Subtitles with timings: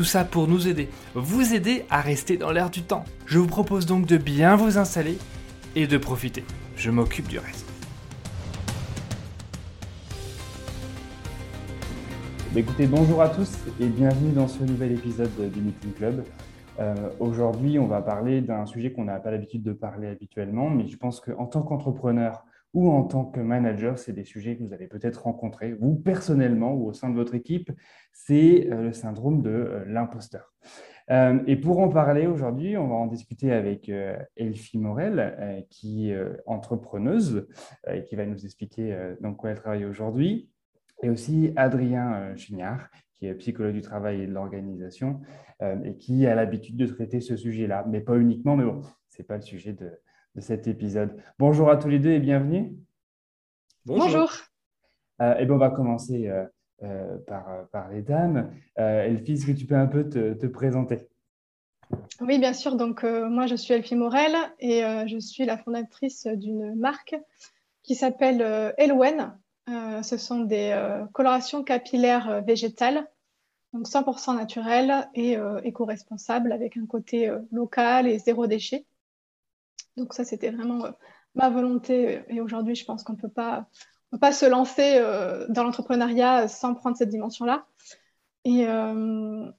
[0.00, 3.04] Tout ça pour nous aider, vous aider à rester dans l'air du temps.
[3.26, 5.18] Je vous propose donc de bien vous installer
[5.76, 6.42] et de profiter.
[6.74, 7.70] Je m'occupe du reste.
[12.56, 16.24] Écoutez, bonjour à tous et bienvenue dans ce nouvel épisode du Meeting Club.
[16.78, 20.88] Euh, aujourd'hui, on va parler d'un sujet qu'on n'a pas l'habitude de parler habituellement, mais
[20.88, 24.72] je pense qu'en tant qu'entrepreneur ou en tant que manager, c'est des sujets que vous
[24.72, 27.72] avez peut-être rencontrés, vous personnellement ou au sein de votre équipe,
[28.12, 30.54] c'est euh, le syndrome de euh, l'imposteur.
[31.46, 33.90] et pour en parler aujourd'hui, on va en discuter avec
[34.36, 37.48] Elfie Morel, qui est entrepreneuse
[37.92, 40.48] et qui va nous expliquer dans quoi elle travaille aujourd'hui,
[41.02, 42.88] et aussi Adrien Chignard,
[43.20, 45.20] qui est psychologue du travail et de l'organisation,
[45.62, 48.80] euh, et qui a l'habitude de traiter ce sujet-là, mais pas uniquement, mais bon,
[49.10, 49.90] ce n'est pas le sujet de,
[50.38, 51.16] cet épisode.
[51.38, 52.72] Bonjour à tous les deux et bienvenue.
[53.86, 54.30] Bonjour.
[55.20, 56.28] Euh, et bien, on va commencer
[56.82, 58.50] euh, par, par, les dames.
[58.76, 61.08] Elfie, est-ce que tu peux un peu te, te présenter?
[62.20, 62.76] Oui, bien sûr.
[62.76, 67.16] Donc, moi, je suis Elfie Morel et je suis la fondatrice d'une marque
[67.82, 69.36] qui s'appelle Elowen.
[69.66, 70.74] ce sont des
[71.12, 73.06] colorations capillaires végétales
[73.72, 78.84] donc 100% naturel et euh, éco-responsable avec un côté euh, local et zéro déchet.
[80.00, 80.90] Donc ça, c'était vraiment euh,
[81.34, 82.22] ma volonté.
[82.28, 83.66] Et aujourd'hui, je pense qu'on ne peut pas,
[84.20, 85.00] pas se lancer
[85.48, 87.66] dans l'entrepreneuriat sans prendre cette dimension-là.
[88.44, 88.64] Et,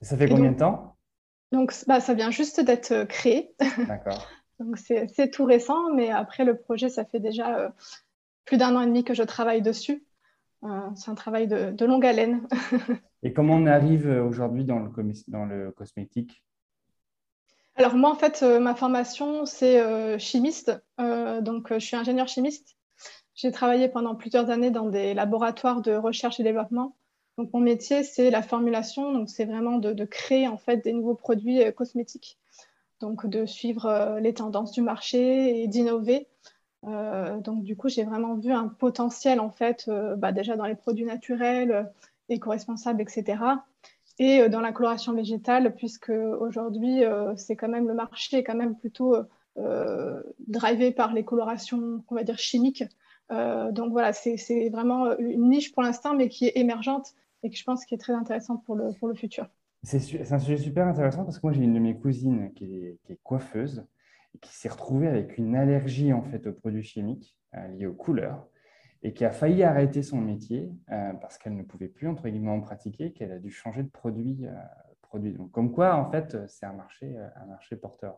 [0.01, 0.97] ça fait combien de temps?
[1.51, 3.53] Donc bah, ça vient juste d'être créé.
[3.87, 4.27] D'accord.
[4.59, 7.73] donc c'est tout récent, mais après le projet, ça fait déjà
[8.45, 10.03] plus d'un an et demi que je travaille dessus.
[10.95, 12.47] c'est un travail de, de longue haleine.
[13.23, 14.89] Et comment on arrive euh, aujourd'hui dans le,
[15.27, 16.43] dans le cosmétique?
[17.81, 20.71] Alors moi, en fait, euh, ma formation, c'est euh, chimiste.
[20.99, 22.77] donc, je suis ingénieur chimiste.
[23.33, 26.95] J'ai travaillé pendant plusieurs années dans des laboratoires de recherche et développement.
[27.39, 29.11] Donc, mon métier, c'est la formulation.
[29.11, 32.37] Donc, c'est vraiment de, créer en fait des nouveaux produits cosmétiques.
[32.99, 36.27] Donc, de suivre les tendances du marché et d'innover.
[36.83, 41.05] donc, du coup, j'ai vraiment vu un potentiel en fait, bah, déjà dans les produits
[41.05, 41.91] naturels
[42.29, 43.39] éco-responsable, etc.
[44.21, 48.43] Et euh, dans la coloration végétale, puisque aujourd'hui, euh, c'est quand même le marché est
[48.43, 49.15] quand même plutôt
[49.57, 52.83] euh, drivé par les colorations, on va dire, chimiques.
[53.31, 57.63] donc voilà, c'est vraiment une niche pour l'instant, mais qui est émergente et que je
[57.63, 59.47] pense qui est très intéressante pour le, pour le futur.
[59.81, 63.19] C'est un sujet super intéressant parce que moi, j'ai une de mes cousines qui est,
[63.23, 63.87] coiffeuse
[64.35, 67.35] et qui s'est retrouvée avec une allergie en fait aux produits chimiques
[67.75, 68.47] liés aux couleurs
[69.03, 72.51] et qui a failli arrêter son métier euh, parce qu'elle ne pouvait plus, entre guillemets,
[72.51, 74.45] en pratiquer, qu'elle a dû changer de produit.
[74.45, 74.53] Euh.
[75.13, 78.15] Donc, comme quoi, en fait, c'est un marché, euh, un marché porteur.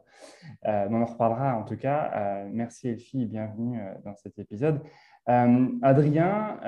[0.64, 2.46] on en reparlera en tout cas.
[2.52, 4.80] merci Elfie et bienvenue dans cet épisode.
[5.26, 6.60] Adrien,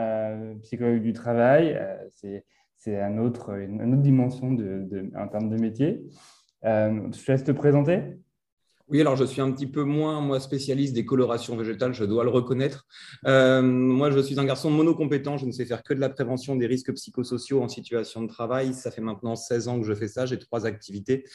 [0.63, 6.03] psychologue du travail, c'est un autre, une, autre dimension de, de, en termes de métier.
[6.63, 8.17] je te laisse te présenter.
[8.87, 12.23] Oui, alors je suis un petit peu moins moi spécialiste des colorations végétales, je dois
[12.23, 12.85] le reconnaître.
[13.25, 16.55] Euh, moi, je suis un garçon monocompétent, je ne sais faire que de la prévention
[16.55, 18.75] des risques psychosociaux en situation de travail.
[18.75, 21.25] Ça fait maintenant 16 ans que je fais ça, j'ai trois activités.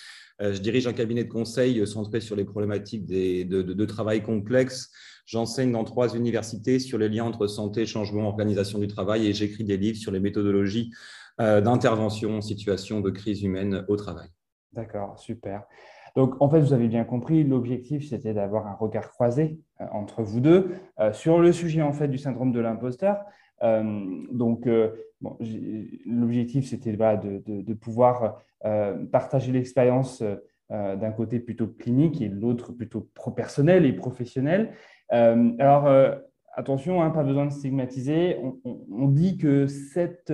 [0.40, 4.90] Euh, je dirige un cabinet de conseil centré sur les problématiques de, travail complexes.
[5.26, 9.64] J'enseigne dans trois universités sur les liens entre santé, changement, organisation du travail et j'écris
[9.64, 10.92] des livres sur les méthodologies
[11.40, 14.28] euh, d'intervention en situation de crise humaine au travail.
[14.72, 15.64] D'accord, super.
[16.16, 20.22] Donc, en fait, vous avez bien compris, l'objectif, c'était d'avoir un regard croisé euh, entre
[20.22, 23.24] vous deux euh, sur le sujet en fait du syndrome de l'imposteur.
[23.62, 24.68] Euh, donc,
[26.06, 28.42] l'objectif, c'était de, pouvoir
[29.12, 30.22] partager l'expérience
[30.70, 34.72] d'un côté plutôt clinique et de l'autre plutôt personnel et professionnel.
[35.10, 35.88] alors,
[36.54, 38.38] attention, hein, pas besoin de stigmatiser.
[38.64, 40.32] On, dit que 7,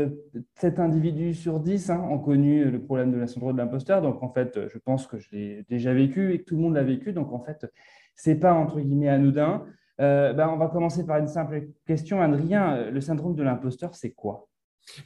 [0.79, 4.03] individus sur 10 hein, ont connu le problème de la syndrome de l'imposteur.
[4.03, 6.75] Donc, en fait, je pense que je l'ai déjà vécu et que tout le monde
[6.75, 7.13] l'a vécu.
[7.13, 7.67] Donc, en fait,
[8.15, 9.65] ce n'est pas entre guillemets anodin.
[10.01, 12.21] Euh, ben, on va commencer par une simple question.
[12.21, 14.49] Adrien, le syndrome de l'imposteur, c'est quoi?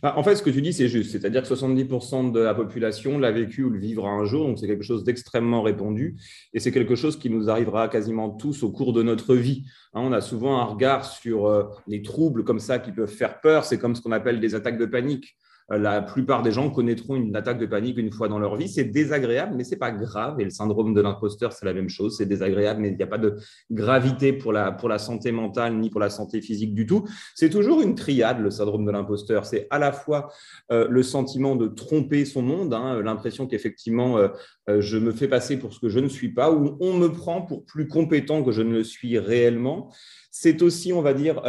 [0.02, 1.12] Bah, en fait, ce que tu dis, c'est juste.
[1.12, 4.46] C'est-à-dire que 70% de la population l'a vécu ou le vivra un jour.
[4.46, 6.16] Donc, c'est quelque chose d'extrêmement répandu.
[6.52, 9.64] Et c'est quelque chose qui nous arrivera quasiment tous au cours de notre vie.
[9.94, 13.40] Hein, on a souvent un regard sur euh, les troubles comme ça qui peuvent faire
[13.40, 13.64] peur.
[13.64, 15.36] C'est comme ce qu'on appelle des attaques de panique.
[15.70, 18.68] La plupart des gens connaîtront une attaque de panique une fois dans leur vie.
[18.68, 20.40] C'est désagréable, mais c'est pas grave.
[20.40, 22.16] Et le syndrome de l'imposteur, c'est la même chose.
[22.16, 23.36] C'est désagréable, mais il n'y a pas de
[23.70, 27.06] gravité pour la, pour la santé mentale ni pour la santé physique du tout.
[27.34, 29.46] C'est toujours une triade, le syndrome de l'imposteur.
[29.46, 30.32] C'est à la fois
[30.72, 34.28] euh, le sentiment de tromper son monde, hein, l'impression qu'effectivement, euh,
[34.68, 37.08] euh, je me fais passer pour ce que je ne suis pas, ou on me
[37.08, 39.92] prend pour plus compétent que je ne le suis réellement.
[40.32, 41.42] C'est aussi, on va dire,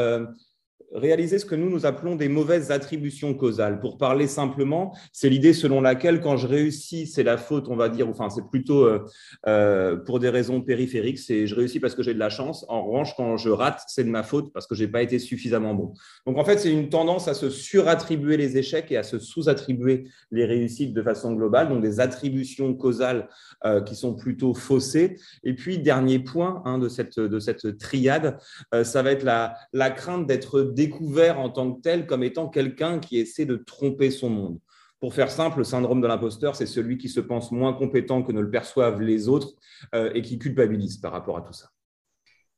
[0.93, 3.79] réaliser ce que nous, nous appelons des mauvaises attributions causales.
[3.79, 7.89] Pour parler simplement, c'est l'idée selon laquelle quand je réussis, c'est la faute, on va
[7.89, 9.05] dire, enfin c'est plutôt euh,
[9.47, 12.65] euh, pour des raisons périphériques, c'est je réussis parce que j'ai de la chance.
[12.69, 15.73] En revanche, quand je rate, c'est de ma faute parce que j'ai pas été suffisamment
[15.73, 15.93] bon.
[16.25, 20.07] Donc en fait, c'est une tendance à se surattribuer les échecs et à se sous-attribuer
[20.31, 23.29] les réussites de façon globale, donc des attributions causales
[23.65, 25.17] euh, qui sont plutôt faussées.
[25.43, 28.37] Et puis, dernier point hein, de, cette, de cette triade,
[28.83, 32.99] ça va être la, la crainte d'être découvert en tant que tel comme étant quelqu'un
[32.99, 34.59] qui essaie de tromper son monde.
[35.01, 38.31] Pour faire simple, le syndrome de l'imposteur, c'est celui qui se pense moins compétent que
[38.31, 39.55] ne le perçoivent les autres
[39.95, 41.69] euh, et qui culpabilise par rapport à tout ça.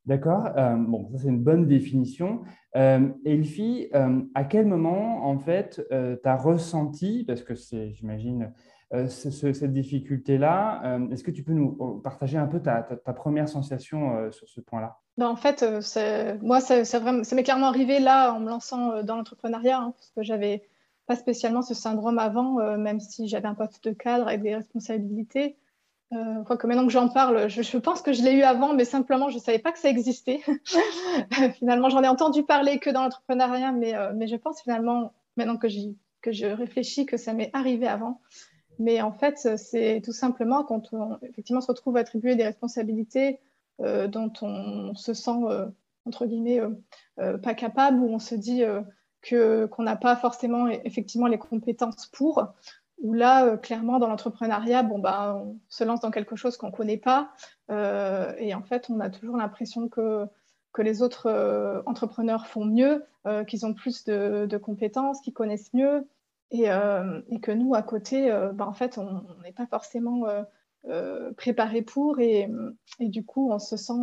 [0.06, 0.50] D'accord.
[0.58, 2.42] Euh, bon, ça c'est une bonne définition.
[2.76, 3.90] Euh, Elfie,
[4.36, 8.52] à quel moment en fait tu as ressenti, parce que c'est, j'imagine,
[9.08, 11.00] cette difficulté-là.
[11.12, 12.84] Est-ce que tu peux nous partager un peu ta,
[13.14, 14.98] première sensation sur ce point-là?
[15.18, 15.66] Ben, En fait,
[16.42, 20.68] moi, ça, m'est clairement arrivé là en me lançant dans l'entrepreneuriat, hein, parce que j'avais
[21.06, 25.58] pas spécialement ce syndrome avant, même si j'avais un poste de cadre avec des responsabilités.
[26.14, 29.36] Euh, maintenant que j'en parle, je, pense que je l'ai eu avant, mais simplement je
[29.36, 30.42] ne savais pas que ça existait.
[31.58, 36.46] finalement, j'en ai entendu parler que dans l'entrepreneuriat, mais, je pense finalement, maintenant que, je
[36.46, 38.22] réfléchis, que ça m'est arrivé avant.
[38.80, 43.40] Mais en fait, c'est tout simplement quand on se retrouve attribuer des responsabilités euh,
[43.80, 45.68] dont on se sent, euh,
[46.06, 46.62] entre guillemets,
[47.20, 48.64] euh, pas capable, ou on se dit
[49.30, 52.54] qu'on n'a pas forcément effectivement les compétences pour.
[53.02, 56.72] Ou là, clairement, dans l'entrepreneuriat, bon, bah, on se lance dans quelque chose qu'on ne
[56.72, 57.32] connaît pas.
[57.70, 60.26] et en fait, on a toujours l'impression que,
[60.72, 63.06] que les autres entrepreneurs font mieux,
[63.48, 66.08] qu'ils ont plus de, compétences, qu'ils connaissent mieux.
[66.54, 70.44] Euh, et, que nous, à côté, euh, bah, en fait, on n'est pas forcément euh,
[71.38, 72.50] préparé pour et,
[73.00, 73.94] du coup, on se sent,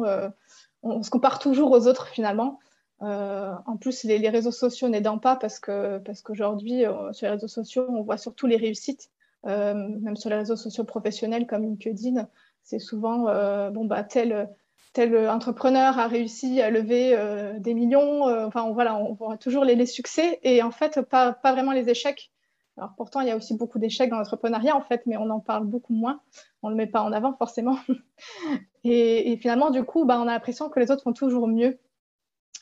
[0.82, 2.59] on, se compare toujours aux autres finalement.
[3.00, 7.87] en plus, les, réseaux sociaux n'aidant pas parce que parce qu'aujourd'hui, sur les réseaux sociaux,
[7.88, 9.11] on voit surtout les réussites,
[9.44, 12.29] même sur les réseaux sociaux professionnels comme LinkedIn,
[12.62, 13.25] c'est souvent
[13.71, 14.49] bon bah tel
[14.93, 17.17] tel entrepreneur a réussi à lever
[17.59, 18.25] des millions.
[18.47, 21.73] enfin, on, voilà, on voit toujours les, les, succès et en fait, pas, pas vraiment
[21.73, 22.33] les échecs.
[22.81, 25.41] Alors pourtant, il y a aussi beaucoup d'échecs dans l'entrepreneuriat, en fait, mais on en
[25.41, 26.23] parle beaucoup moins.
[26.62, 27.77] On ne le met pas en avant, forcément.
[28.85, 31.79] et, finalement, du coup, bah, on a l'impression que les autres font toujours mieux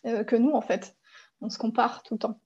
[0.06, 0.96] euh, que nous, en fait.
[1.40, 2.40] On se compare tout le temps.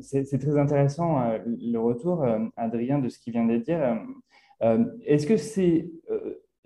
[0.00, 3.98] C'est très intéressant euh, le retour, euh, Adrien, de ce qu'il vient de dire.
[5.06, 5.90] Est-ce que c'est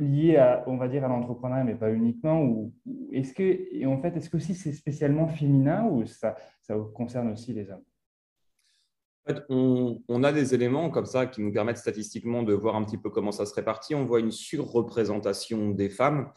[0.01, 2.73] lié à, on va dire, à l'entrepreneuriat, mais pas uniquement ou,
[3.13, 6.35] est-ce que, et en fait, est-ce que c'est spécialement féminin ou ça
[6.93, 7.85] concerne aussi les hommes?
[9.49, 13.11] On, a des éléments comme ça qui nous permettent statistiquement de voir un petit peu
[13.11, 13.95] comment ça se répartit.
[13.95, 16.31] On voit une surreprésentation des femmes.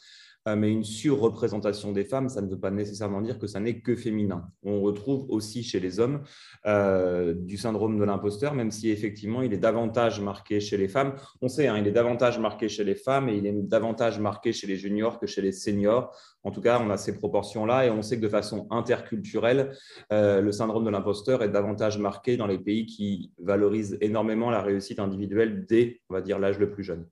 [0.47, 3.79] Euh, mais une surreprésentation des femmes, ça ne veut pas nécessairement dire que ça n'est
[3.79, 4.49] que féminin.
[4.63, 6.21] On retrouve aussi chez les hommes
[6.65, 11.15] euh, du syndrome de l'imposteur, même si effectivement il est davantage marqué chez les femmes.
[11.41, 14.51] On sait, hein, il est davantage marqué chez les femmes et il est davantage marqué
[14.51, 16.13] chez les juniors que chez les seniors.
[16.43, 19.71] En tout cas, on a ces proportions-là et on sait que de façon interculturelle,
[20.11, 24.61] euh, le syndrome de l'imposteur est davantage marqué dans les pays qui valorisent énormément la
[24.61, 27.07] réussite individuelle dès, on va dire, l'âge le plus jeune.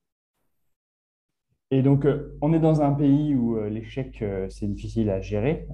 [1.74, 5.22] Et donc, euh, on est dans un pays où euh, l'échec, euh, c'est difficile à
[5.22, 5.68] gérer.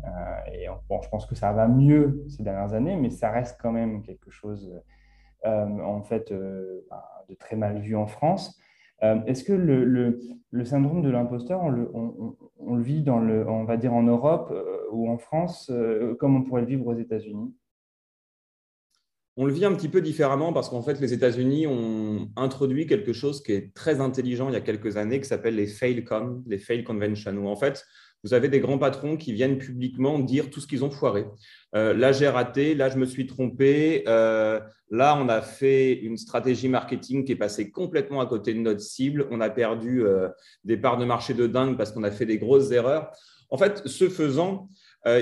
[0.53, 3.71] et bon, je pense que ça va mieux ces dernières années, mais ça reste quand
[3.71, 4.71] même quelque chose,
[5.43, 6.97] en fait, ben,
[7.29, 8.59] de très mal vu en France.
[9.01, 13.77] Est-ce que le, syndrome de l'imposteur, on le, on le, vit dans le, on va
[13.77, 14.53] dire en Europe
[14.91, 15.71] ou en France,
[16.19, 17.55] comme on pourrait le vivre aux États-Unis?
[19.37, 23.13] On le vit un petit peu différemment parce qu'en fait, les États-Unis ont introduit quelque
[23.13, 26.57] chose qui est très intelligent il y a quelques années, qui s'appelle les FailCon, les
[26.57, 27.85] Fail Convention, où en fait,
[28.23, 31.25] vous avez des grands patrons qui viennent publiquement dire tout ce qu'ils ont foiré.
[31.75, 36.17] Euh, là, j'ai raté, là, je me suis trompé, euh, là, on a fait une
[36.17, 40.29] stratégie marketing qui est passée complètement à côté de notre cible, on a perdu euh,
[40.63, 43.11] des parts de marché de dingue parce qu'on a fait des grosses erreurs.
[43.51, 44.67] En fait, ce faisant,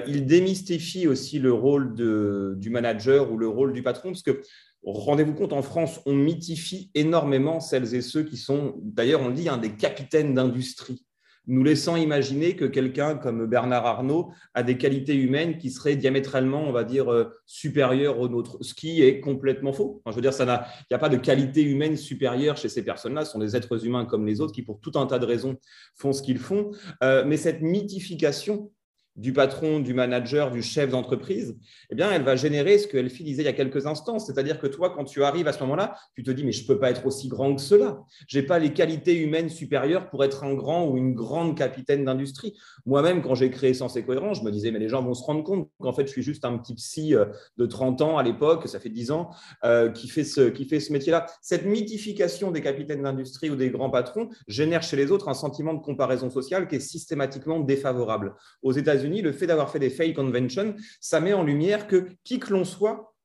[0.08, 4.42] il démystifie aussi le rôle du manager ou le rôle du patron, parce que
[4.86, 9.50] rendez-vous compte, en France, on mythifie énormément celles et ceux qui sont, d'ailleurs, on dit,
[9.50, 11.06] un des capitaines d'industrie.
[11.48, 16.64] nous laissant imaginer que quelqu'un comme Bernard Arnault a des qualités humaines qui seraient diamétralement,
[16.64, 20.02] on va dire, euh, supérieures aux nôtres, ce qui est complètement faux.
[20.08, 20.46] je veux dire, il
[20.90, 23.26] n'y a pas de qualité humaine supérieure chez ces personnes-là.
[23.26, 25.58] Ce sont des êtres humains comme les autres qui, pour tout un tas de raisons,
[25.94, 26.72] font ce qu'ils font.
[27.04, 28.72] Euh, mais cette mythification
[29.16, 31.58] du patron, du manager, du chef d'entreprise,
[31.90, 34.20] eh bien, elle va générer ce que disait il y a quelques instants.
[34.20, 36.68] C'est-à-dire que toi, quand tu arrives à ce moment-là, tu te dis, mais je ne
[36.68, 38.00] peux pas être aussi grand que cela.
[38.28, 42.06] Je n'ai pas les qualités humaines supérieures pour être un grand ou une grande capitaine
[42.06, 42.54] d'industrie.
[42.86, 45.24] Moi-même, quand j'ai créé Sens et Cohérence, je me disais, mais les gens vont se
[45.24, 47.26] rendre compte qu'en fait, je suis juste un petit psy euh,
[47.58, 49.30] de 30 ans à l'époque, ça fait 10 ans,
[49.64, 51.26] euh, qui fait ce, qui fait ce métier-là.
[51.42, 55.74] Cette mythification des capitaines d'industrie ou des grands patrons génère chez les autres un sentiment
[55.74, 58.34] de comparaison sociale qui est systématiquement défavorable.
[58.62, 62.40] Aux États-Unis, le fait d'avoir fait des fail conventions, ça met en lumière que qui
[62.40, 63.16] que l'on soit,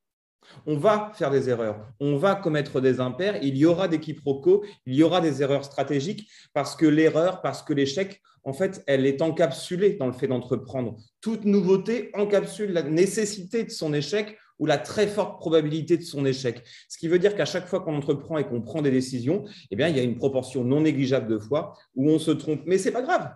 [0.67, 4.65] on va faire des erreurs, on va commettre des impairs, il y aura des quiproquos,
[4.87, 9.07] il y aura des erreurs stratégiques parce que l'erreur, parce que l'échec, en fait, elle
[9.07, 10.97] est encapsulée dans le fait d'entreprendre.
[11.21, 16.25] Toute nouveauté encapsule la nécessité de son échec ou la très forte probabilité de son
[16.25, 16.63] échec.
[16.89, 19.77] Ce qui veut dire qu'à chaque fois qu'on entreprend et qu'on prend des décisions, eh
[19.77, 22.63] bien, il y a une proportion non négligeable de fois où on se trompe.
[22.67, 23.31] Mais ce n'est pas grave.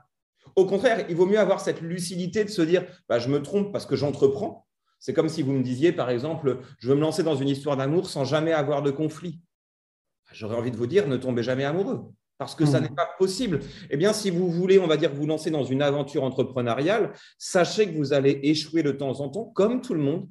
[0.57, 3.73] Au contraire, il vaut mieux avoir cette lucidité de se dire bah, je me trompe
[3.73, 4.67] parce que j'entreprends.
[4.99, 7.77] C'est comme si vous me disiez, par exemple, je veux me lancer dans une histoire
[7.77, 9.41] d'amour sans jamais avoir de conflit.
[10.33, 12.83] J'aurais envie de vous dire ne tombez jamais amoureux parce que ça mmh.
[12.83, 13.61] n'est pas possible.
[13.91, 17.87] Eh bien, si vous voulez, on va dire, vous lancer dans une aventure entrepreneuriale, sachez
[17.87, 20.29] que vous allez échouer de temps en temps, comme tout le monde,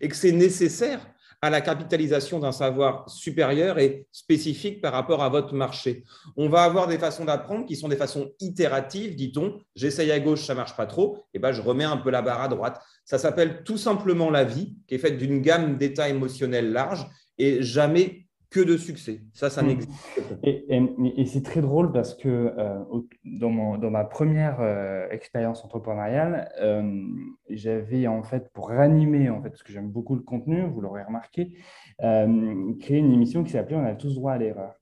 [0.00, 1.06] et que c'est nécessaire
[1.42, 6.04] à la capitalisation d'un savoir supérieur et spécifique par rapport à votre marché.
[6.36, 9.58] On va avoir des façons d'apprendre qui sont des façons itératives, dit-on.
[9.74, 12.42] J'essaye à gauche, ça marche pas trop, et ben je remets un peu la barre
[12.42, 12.80] à droite.
[13.04, 17.06] Ça s'appelle tout simplement la vie, qui est faite d'une gamme d'états émotionnels larges
[17.38, 18.25] et jamais
[18.56, 19.20] que de succès.
[19.34, 19.66] Ça, ça hmm.
[19.66, 20.34] n'existe pas.
[20.42, 22.78] Et, c'est très drôle parce que euh,
[23.24, 27.02] dans, dans, ma première euh, expérience entrepreneuriale, euh,
[27.50, 31.02] j'avais en fait, pour ranimer, en fait, parce que j'aime beaucoup le contenu, vous l'aurez
[31.02, 31.52] remarqué,
[31.98, 34.74] créé une émission qui s'appelait On a tous droit à l'erreur.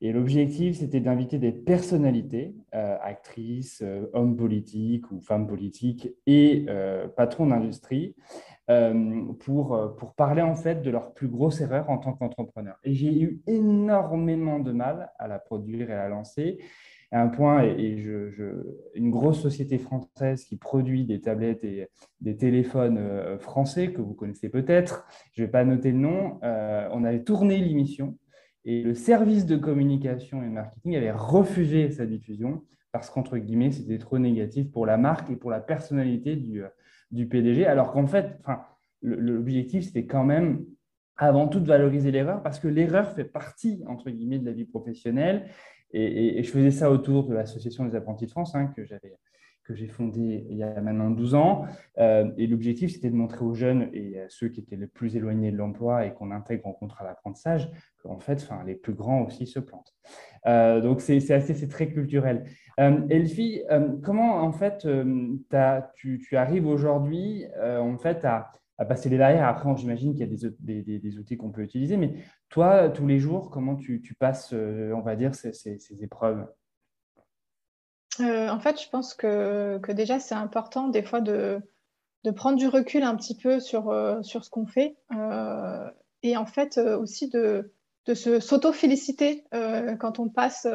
[0.00, 6.66] Et l'objectif, c'était d'inviter des personnalités, actrices, hommes politiques ou femmes politiques et
[7.16, 8.14] patrons d'industrie,
[8.66, 12.76] pour, euh, pour parler en fait de leur plus grosse erreur en tant qu'entrepreneur.
[12.82, 16.58] Et j'ai eu énormément de mal à la produire et à la lancer.
[17.12, 18.02] À un point, et,
[18.94, 21.88] une grosse société française qui produit des tablettes et
[22.20, 26.40] des téléphones euh, français que vous connaissez peut-être, je ne vais pas noter le nom,
[26.42, 28.16] on avait tourné l'émission
[28.64, 33.98] et le service de communication et marketing avait refusé sa diffusion parce qu'entre guillemets, c'était
[33.98, 36.62] trop négatif pour la marque et pour la personnalité du,
[37.10, 38.38] du PDG, alors qu'en fait,
[39.02, 40.64] l'objectif, c'était quand même
[41.16, 44.64] avant tout de valoriser l'erreur, parce que l'erreur fait partie, entre guillemets, de la vie
[44.64, 45.48] professionnelle.
[45.92, 49.12] Et, je faisais ça autour de l'Association des apprentis de France, hein, que j'avais
[49.64, 51.64] que j'ai fondée il y a maintenant 12 ans.
[51.98, 55.16] Euh, et l'objectif, c'était de montrer aux jeunes et à ceux qui étaient les plus
[55.16, 57.70] éloignés de l'emploi et qu'on intègre en contrat d'apprentissage
[58.02, 59.94] qu'en fait, les plus grands aussi se plantent.
[60.46, 62.44] Euh, donc, c'est assez, c'est très culturel.
[62.78, 63.62] Euh, Elfie,
[64.02, 64.86] comment en fait
[65.94, 68.50] tu, arrives aujourd'hui en fait à,
[68.86, 69.48] passer les barrières?
[69.48, 72.14] Après, j'imagine qu'il y a des, outils qu'on peut utiliser, mais
[72.50, 76.46] toi, tous les jours, comment tu, passes, on va dire, ces, épreuves?
[78.20, 81.60] En fait, je pense que, déjà, c'est important des fois de,
[82.36, 83.84] prendre du recul un petit peu sur,
[84.22, 84.96] ce qu'on fait
[86.22, 87.72] et en fait aussi de,
[88.06, 89.44] de s'auto-féliciter
[89.98, 90.66] quand on passe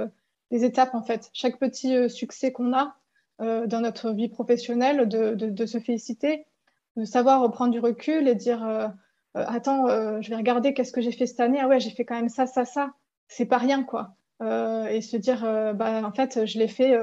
[0.51, 1.29] des étapes en fait.
[1.33, 2.95] Chaque petit euh, succès qu'on a
[3.41, 6.45] euh, dans notre vie professionnelle, de, se féliciter,
[6.95, 8.87] de savoir reprendre du recul et dire euh,
[9.33, 9.87] attends,
[10.21, 11.59] je vais regarder qu'est-ce que j'ai fait cette année.
[11.61, 12.93] Ah ouais, j'ai fait quand même ça, ça, ça.
[13.27, 14.15] C'est pas rien quoi.
[14.41, 15.41] et se dire
[15.75, 16.97] bah en fait je l'ai fait.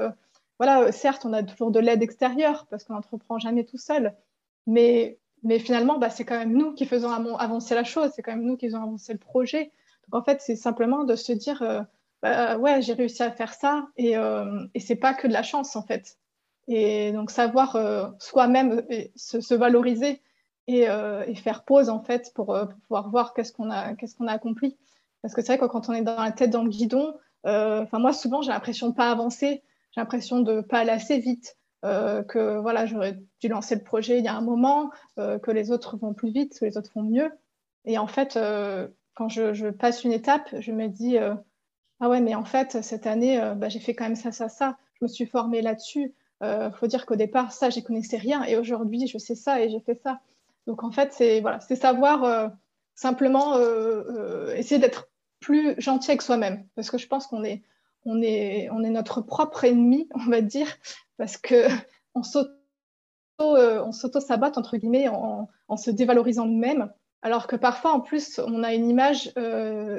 [0.59, 4.13] Voilà, certes on a toujours de l'aide extérieure parce qu'on n'entreprend jamais tout seul,
[4.65, 8.31] mais mais finalement, bah, c'est quand même nous qui faisons avancer la chose, c'est quand
[8.31, 9.71] même nous qui faisons avancer le projet.
[10.07, 11.85] Donc en fait, c'est simplement de se dire,
[12.21, 15.43] bah, ouais, j'ai réussi à faire ça et, euh, et c'est pas que de la
[15.43, 16.17] chance en fait.
[16.67, 20.21] Et donc savoir euh, soi-même euh, se, valoriser
[20.67, 24.15] et, euh, et, faire pause en fait pour, pour pouvoir voir qu'est-ce qu'on a, qu'est-ce
[24.15, 24.77] qu'on a accompli.
[25.21, 27.99] Parce que c'est vrai que quand on est dans la tête dans le guidon, enfin
[27.99, 29.63] moi souvent j'ai l'impression de pas avancer,
[29.97, 34.23] j'ai l'impression de pas aller assez vite, que voilà j'aurais dû lancer le projet il
[34.23, 37.31] y a un moment, que les autres vont plus vite, que les autres font mieux.
[37.85, 38.37] Et en fait,
[39.15, 41.17] quand je, je, passe une étape, je me dis
[41.99, 44.49] ah ouais, mais en fait, cette année, euh, bah, j'ai fait quand même ça, ça,
[44.49, 44.77] ça.
[44.99, 46.13] Je me suis formée là-dessus.
[46.41, 48.43] Il euh, faut dire qu'au départ, ça, j'y connaissais rien.
[48.43, 50.19] Et aujourd'hui, je sais ça et j'ai fait ça.
[50.67, 52.49] Donc, en fait, c'est voilà, savoir euh,
[52.93, 53.59] simplement
[54.55, 56.67] essayer d'être plus gentil avec soi-même.
[56.75, 57.63] Parce que je pense qu'on est,
[58.05, 60.67] on est, on est notre propre ennemi, on va dire,
[61.17, 61.67] parce que
[62.15, 62.23] on
[63.91, 68.73] s'auto-sabote, entre guillemets, en, en se dévalorisant nous-mêmes, alors que parfois, en plus, on a
[68.73, 69.31] une image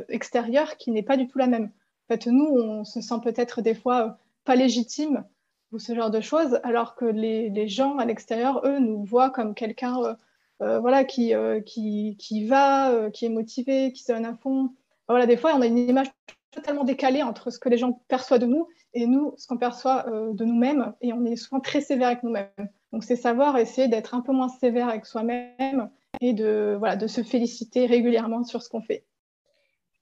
[0.09, 1.67] extérieure qui n'est pas du tout la même.
[1.67, 5.25] En fait, nous, on se sent peut-être des fois pas légitime
[5.73, 9.31] ou ce genre de choses, alors que les, les gens à l'extérieur, eux, nous voient
[9.31, 10.15] comme quelqu'un euh,
[10.63, 14.71] euh, voilà, qui, euh, qui, qui, va, qui est motivé, qui se donne à fond.
[15.09, 16.11] Voilà, des fois, on a une image
[16.51, 20.05] totalement décalée entre ce que les gens perçoivent de nous et nous, ce qu'on perçoit
[20.05, 22.49] de nous-mêmes, et on est souvent très sévère avec nous-mêmes.
[22.93, 25.91] Donc, c'est savoir essayer d'être un peu moins sévère avec soi-même
[26.21, 29.05] et de, voilà, de se féliciter régulièrement sur ce qu'on fait.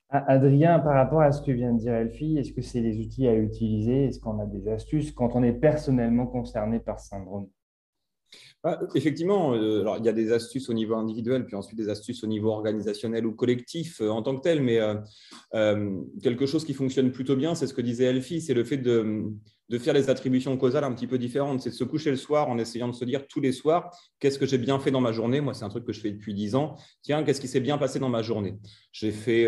[0.09, 3.27] Adrien, par rapport à ce que vient de dire Elfie, est-ce que c'est les outils
[3.27, 4.07] à utiliser?
[4.07, 7.49] Est-ce qu'on a des astuces quand on est personnellement concerné par syndrome?
[8.63, 11.89] Bah, Effectivement, euh, alors, il y a des astuces au niveau individuel, puis ensuite des
[11.89, 14.81] astuces au niveau organisationnel ou collectif euh, en tant que tel, mais
[15.55, 18.79] euh, quelque chose qui fonctionne plutôt bien, c'est ce que disait Elfie, c'est le fait
[18.79, 19.33] de,
[19.79, 21.61] faire les attributions causales un petit peu différentes.
[21.61, 23.91] C'est de se coucher le soir en essayant de se dire tous les soirs,
[24.21, 25.41] qu'est-ce que j'ai bien fait dans ma journée?
[25.41, 26.77] Moi, c'est un truc que je fais depuis dix ans.
[27.03, 28.55] Tiens, qu'est-ce qui s'est bien passé dans ma journée?
[28.93, 29.47] J'ai fait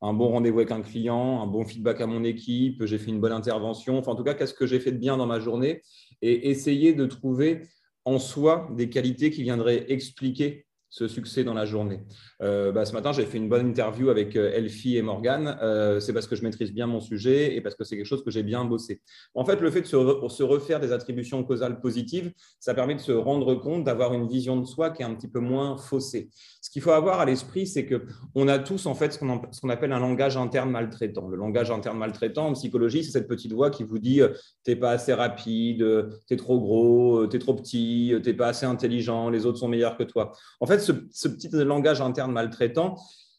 [0.00, 3.20] un bon rendez-vous avec un client, un bon feedback à mon équipe, j'ai fait une
[3.20, 3.98] bonne intervention.
[3.98, 5.82] Enfin, en tout cas, qu'est-ce que j'ai fait de bien dans ma journée?
[6.22, 7.62] Et essayer de trouver
[8.04, 12.00] en soi des qualités qui viendraient expliquer ce succès dans la journée.
[12.42, 15.56] Euh, bah, ce matin, j'ai fait une bonne interview avec euh, Elfie et Morgane.
[15.62, 18.22] Euh, c'est parce que je maîtrise bien mon sujet et parce que c'est quelque chose
[18.22, 19.00] que j'ai bien bossé.
[19.34, 22.30] En fait, le fait de se, refaire des attributions causales positives,
[22.60, 25.28] ça permet de se rendre compte, d'avoir une vision de soi qui est un petit
[25.28, 26.28] peu moins faussée.
[26.60, 29.92] Ce qu'il faut avoir à l'esprit, c'est qu'on a tous en fait ce qu'on appelle
[29.92, 31.26] un langage interne maltraitant.
[31.26, 34.20] Le langage interne maltraitant en psychologie, c'est cette petite voix qui vous dit
[34.62, 35.86] t'es pas assez rapide,
[36.26, 40.02] t'es trop gros, t'es trop petit, t'es pas assez intelligent, les autres sont meilleurs que
[40.02, 40.32] toi.
[40.60, 42.96] En fait, ce, petit langage interne maltraitant,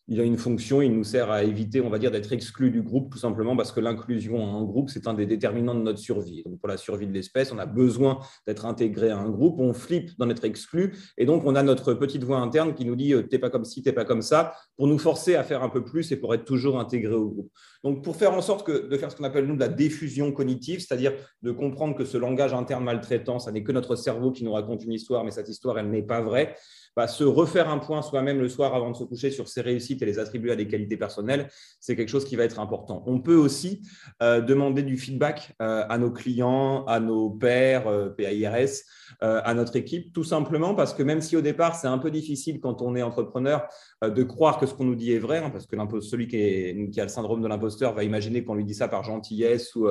[0.10, 2.82] il a une fonction, il nous sert à éviter, on va dire, d'être exclu du
[2.82, 6.44] groupe, tout simplement parce que l'inclusion en groupe, c'est un des déterminants de notre survie.
[6.44, 9.72] Donc, pour la survie de l'espèce, on a besoin d'être intégré à un groupe, on
[9.72, 13.14] flippe d'en être exclu, et donc on a notre petite voix interne qui nous dit
[13.14, 15.70] euh, t'es pas comme ci, t'es pas comme ça, pour nous forcer à faire un
[15.70, 17.52] peu plus et pour être toujours intégré au groupe.
[17.86, 20.82] Donc, pour faire en sorte de faire ce qu'on appelle nous de la diffusion cognitive,
[20.82, 24.54] c'est-à-dire de comprendre que ce langage interne maltraitant, ça n'est que notre cerveau qui nous
[24.54, 26.56] raconte une histoire, mais cette histoire, elle n'est pas vraie
[26.96, 30.02] bah, se refaire un point soi-même le soir avant de se coucher sur ses réussites
[30.02, 33.04] et les attribuer à des qualités personnelles, c'est quelque chose qui va être important.
[33.08, 33.82] On peut aussi
[34.22, 38.84] euh, demander du feedback euh, à nos clients, à nos pairs, euh, PAIRS,
[39.22, 42.60] à notre équipe, tout simplement parce que même si au départ c'est un peu difficile
[42.60, 43.68] quand on est entrepreneur
[44.02, 47.04] de croire que ce qu'on nous dit est vrai, hein, parce que celui qui, a
[47.04, 49.88] le syndrome de l'imposteur va imaginer qu'on lui dit ça par gentillesse ou,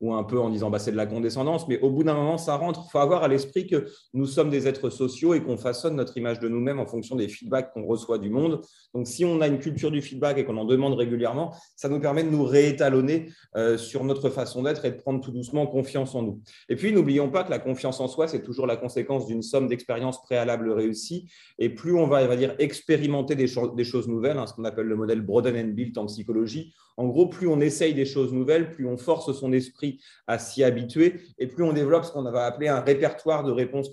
[0.00, 2.38] ou un peu en disant bah, c'est de la condescendance, mais au bout d'un moment
[2.38, 2.84] ça rentre.
[2.86, 6.16] Il faut avoir à l'esprit que nous sommes des êtres sociaux et qu'on façonne notre
[6.16, 8.60] image de nous-mêmes en fonction des feedbacks qu'on reçoit du monde.
[8.94, 12.00] Donc, si on a une culture du feedback et qu'on en demande régulièrement, ça nous
[12.00, 16.14] permet de nous réétalonner euh, sur notre façon d'être et de prendre tout doucement confiance
[16.14, 16.40] en nous.
[16.68, 19.68] Et puis, n'oublions pas que la confiance en soi, c'est toujours la conséquence d'une somme
[19.68, 21.30] d'expériences préalables réussies.
[21.58, 24.86] Et plus on va, on va dire, expérimenter des, choses nouvelles, hein, ce qu'on appelle
[24.86, 28.70] le modèle Broden and Built en psychologie, en gros, plus on essaye des choses nouvelles,
[28.70, 32.46] plus on force son esprit à s'y habituer et plus on développe ce qu'on va
[32.46, 33.90] appeler un répertoire de réponses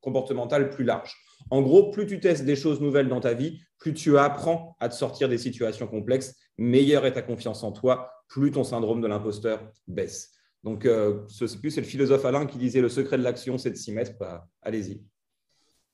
[0.00, 1.16] comportementales plus large.
[1.50, 4.88] En gros, plus tu testes des choses nouvelles dans ta vie, plus tu apprends à
[4.88, 9.06] te sortir des situations complexes, meilleure est ta confiance en toi, plus ton syndrome de
[9.06, 10.32] l'imposteur baisse.
[10.64, 13.92] Donc, euh, c'est le philosophe Alain qui disait le secret de l'action, c'est de s'y
[13.92, 14.18] mettre.
[14.18, 15.02] Bah, allez-y.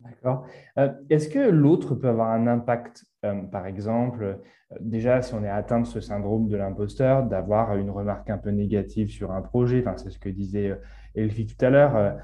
[0.01, 0.47] D'accord.
[0.79, 4.39] Euh, est-ce que l'autre peut avoir un impact, euh, par exemple,
[4.81, 8.51] déjà si on est atteint de ce syndrome de l'imposteur, d'avoir une remarque un peu
[8.51, 10.79] négative sur un projet, c'est ce que disait
[11.15, 12.17] Elfie tout à l'heure,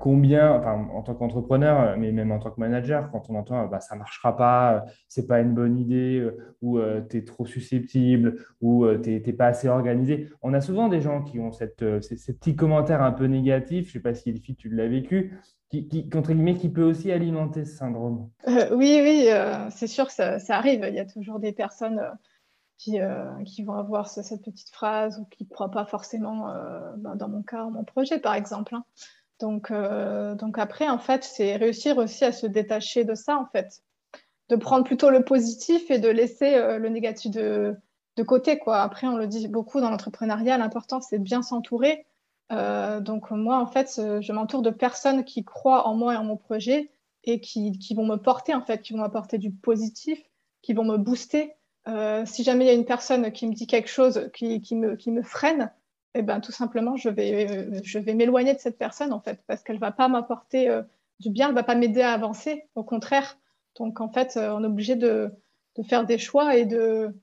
[0.00, 3.94] combien, en tant qu'entrepreneur, mais même en tant que manager, quand on entend bah, ça
[3.94, 8.44] ne marchera pas, c'est pas une bonne idée, euh, ou euh, tu es trop susceptible,
[8.60, 11.84] ou euh, tu n'es pas assez organisé, on a souvent des gens qui ont cette,
[12.02, 15.38] ces, petits commentaires un peu négatifs, je ne sais pas si Elfie, tu l'as vécu,
[15.70, 18.28] qui, qui, peut aussi alimenter ce syndrome.
[18.46, 19.28] oui, oui,
[19.70, 20.84] c'est sûr ça, arrive.
[20.88, 22.02] Il y a toujours des personnes
[22.76, 22.98] qui,
[23.46, 26.52] qui, vont avoir cette petite phrase ou qui ne croient pas forcément,
[26.96, 28.74] ben, dans mon cas, mon projet, par exemple.
[28.74, 28.84] Hein.
[29.40, 33.46] Donc, euh, donc après, en fait, c'est réussir aussi à se détacher de ça, en
[33.46, 33.82] fait.
[34.48, 37.74] De prendre plutôt le positif et de laisser euh, le négatif de,
[38.16, 38.82] de, côté, quoi.
[38.82, 42.06] Après, on le dit beaucoup dans l'entrepreneuriat, l'important, c'est de bien s'entourer.
[42.52, 46.24] Euh, donc, moi, en fait, je m'entoure de personnes qui croient en moi et en
[46.24, 46.90] mon projet
[47.24, 50.22] et qui, vont me porter, en fait, qui vont m'apporter du positif,
[50.62, 51.54] qui vont me booster.
[52.24, 55.70] si jamais il y a une personne qui me dit quelque chose qui, me, freine,
[56.14, 59.80] eh ben, tout simplement, je vais, m'éloigner de cette personne, en fait, parce qu'elle ne
[59.80, 60.82] va pas m'apporter euh,
[61.20, 63.38] du bien, elle ne va pas m'aider à avancer, au contraire.
[63.76, 65.30] Donc, en fait, euh, on est obligé de,
[65.88, 67.14] faire des choix et de,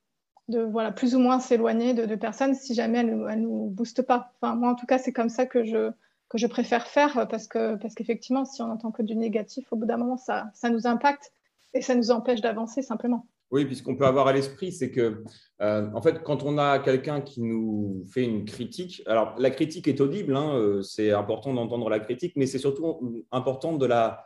[0.50, 4.32] de voilà, plus ou moins s'éloigner de, personnes si jamais elles ne nous boostent pas.
[4.42, 5.92] Enfin, moi, en tout cas, c'est comme ça que je,
[6.30, 9.76] que je préfère faire parce que parce qu'effectivement, si on entend que du négatif, au
[9.76, 11.32] bout d'un moment, ça, ça nous impacte
[11.74, 13.28] et ça nous empêche d'avancer simplement.
[13.50, 15.24] Oui, puisqu'on peut avoir à l'esprit, c'est que,
[15.62, 19.88] euh, en fait, quand on a quelqu'un qui nous fait une critique, alors la critique
[19.88, 24.26] est audible, hein, euh, c'est important d'entendre la critique, mais c'est surtout important de la,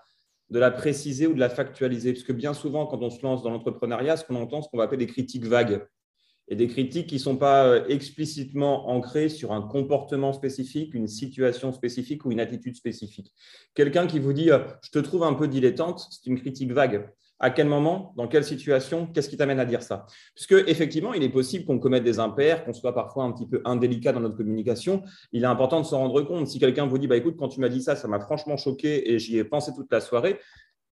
[0.50, 3.44] de la préciser ou de la factualiser, parce que bien souvent, quand on se lance
[3.44, 5.86] dans l'entrepreneuriat, ce qu'on entend, ce qu'on va appeler des critiques vagues
[6.48, 11.08] et des critiques qui ne sont pas euh, explicitement ancrées sur un comportement spécifique, une
[11.08, 13.34] situation spécifique ou une attitude spécifique.
[13.74, 14.50] Quelqu'un qui vous dit
[14.84, 17.10] Je te trouve un peu dilettante, c'est une critique vague
[17.42, 20.06] à quel moment, dans quelle situation, qu'est-ce qui t'amène à dire ça?
[20.36, 23.62] Puisque effectivement, il est possible qu'on commette des impairs, qu'on soit parfois un petit peu
[23.66, 25.02] indélicat dans notre communication.
[25.32, 26.48] Il est important de s'en rendre compte.
[26.48, 29.12] Si quelqu'un vous dit, bah écoute, quand tu m'as dit ça, ça m'a franchement choqué
[29.12, 30.40] et j'y ai pensé toute la soirée.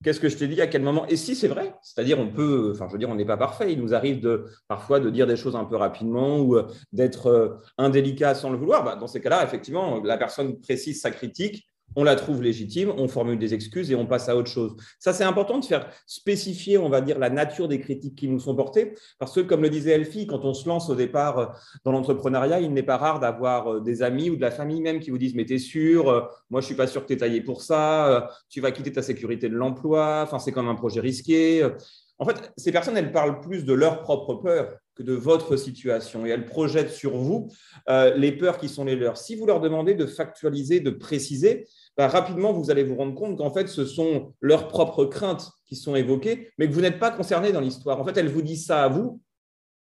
[0.06, 1.08] Qu'est-ce que je t'ai dit à quel moment?
[1.08, 3.74] Et si c'est vrai, c'est-à-dire on peut, enfin je veux dire, on n'est pas parfait.
[3.74, 7.58] Il nous arrive parfois de dire des choses un peu rapidement ou euh, d'être euh,
[7.80, 8.84] indélicat sans le vouloir.
[8.84, 13.08] Bah, dans ces cas-là, effectivement, la personne précise sa critique on la trouve légitime, on
[13.08, 14.76] formule des excuses et on passe à autre chose.
[15.00, 18.40] Ça, c'est important de faire spécifier, on va dire, la nature des critiques qui nous
[18.40, 21.46] sont portées, parce que, comme le disait Elfie, quand on se lance au départ euh,
[21.84, 25.00] dans l'entrepreneuriat, il n'est pas rare d'avoir euh, des amis ou de la famille même
[25.00, 27.18] qui vous disent, mais t'es sûr, euh, moi je suis pas sûr que tu es
[27.18, 31.00] taillé pour ça, tu vas quitter ta sécurité de l'emploi, enfin c'est comme un projet
[31.00, 31.68] risqué.
[32.18, 36.26] En fait, ces personnes, elles parlent plus de leur propre peur que de votre situation
[36.26, 37.50] et elles projettent sur vous
[37.88, 39.18] les peurs qui sont les leurs.
[39.18, 43.38] Si vous leur demandez de factualiser, de préciser, bah, rapidement, vous allez vous rendre compte
[43.38, 47.12] qu'en fait, ce sont leurs propres craintes qui sont évoquées, mais que vous n'êtes pas
[47.12, 48.00] concerné dans l'histoire.
[48.00, 49.22] En fait, elles vous disent ça à vous,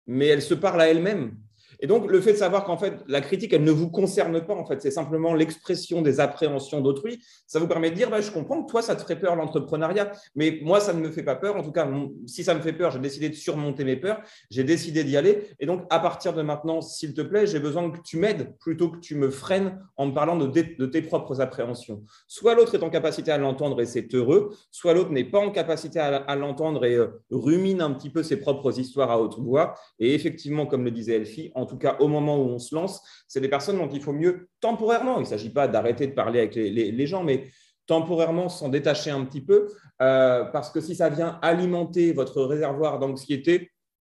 [0.05, 1.37] mais elles se parlent à elles-mêmes.
[1.79, 4.55] Et donc, le fait de savoir qu'en fait, la critique, elle ne vous concerne pas,
[4.55, 8.31] en fait, c'est simplement l'expression des appréhensions d'autrui, ça vous permet de dire, bah, je
[8.31, 11.35] comprends que toi, ça te ferait peur l'entrepreneuriat, mais moi, ça ne me fait pas
[11.35, 11.55] peur.
[11.55, 11.87] En tout cas,
[12.25, 15.49] si ça me fait peur, j'ai décidé de surmonter mes peurs, j'ai décidé d'y aller.
[15.59, 18.89] Et donc, à partir de maintenant, s'il te plaît, j'ai besoin que tu m'aides plutôt
[18.89, 22.03] que tu me freines en me parlant de, tes propres appréhensions.
[22.27, 25.51] Soit l'autre est en capacité à l'entendre et c'est heureux, soit l'autre n'est pas en
[25.51, 29.75] capacité à, l'entendre et euh, rumine un petit peu ses propres histoires à haute voix.
[29.99, 33.41] Et effectivement, comme le disait Elfie, tout cas au moment où on se lance, c'est
[33.41, 36.55] des personnes dont il faut mieux temporairement, il ne s'agit pas d'arrêter de parler avec
[36.55, 37.47] les, gens, mais
[37.85, 39.67] temporairement s'en détacher un petit peu,
[40.01, 43.71] euh, parce que si ça vient alimenter votre réservoir d'anxiété,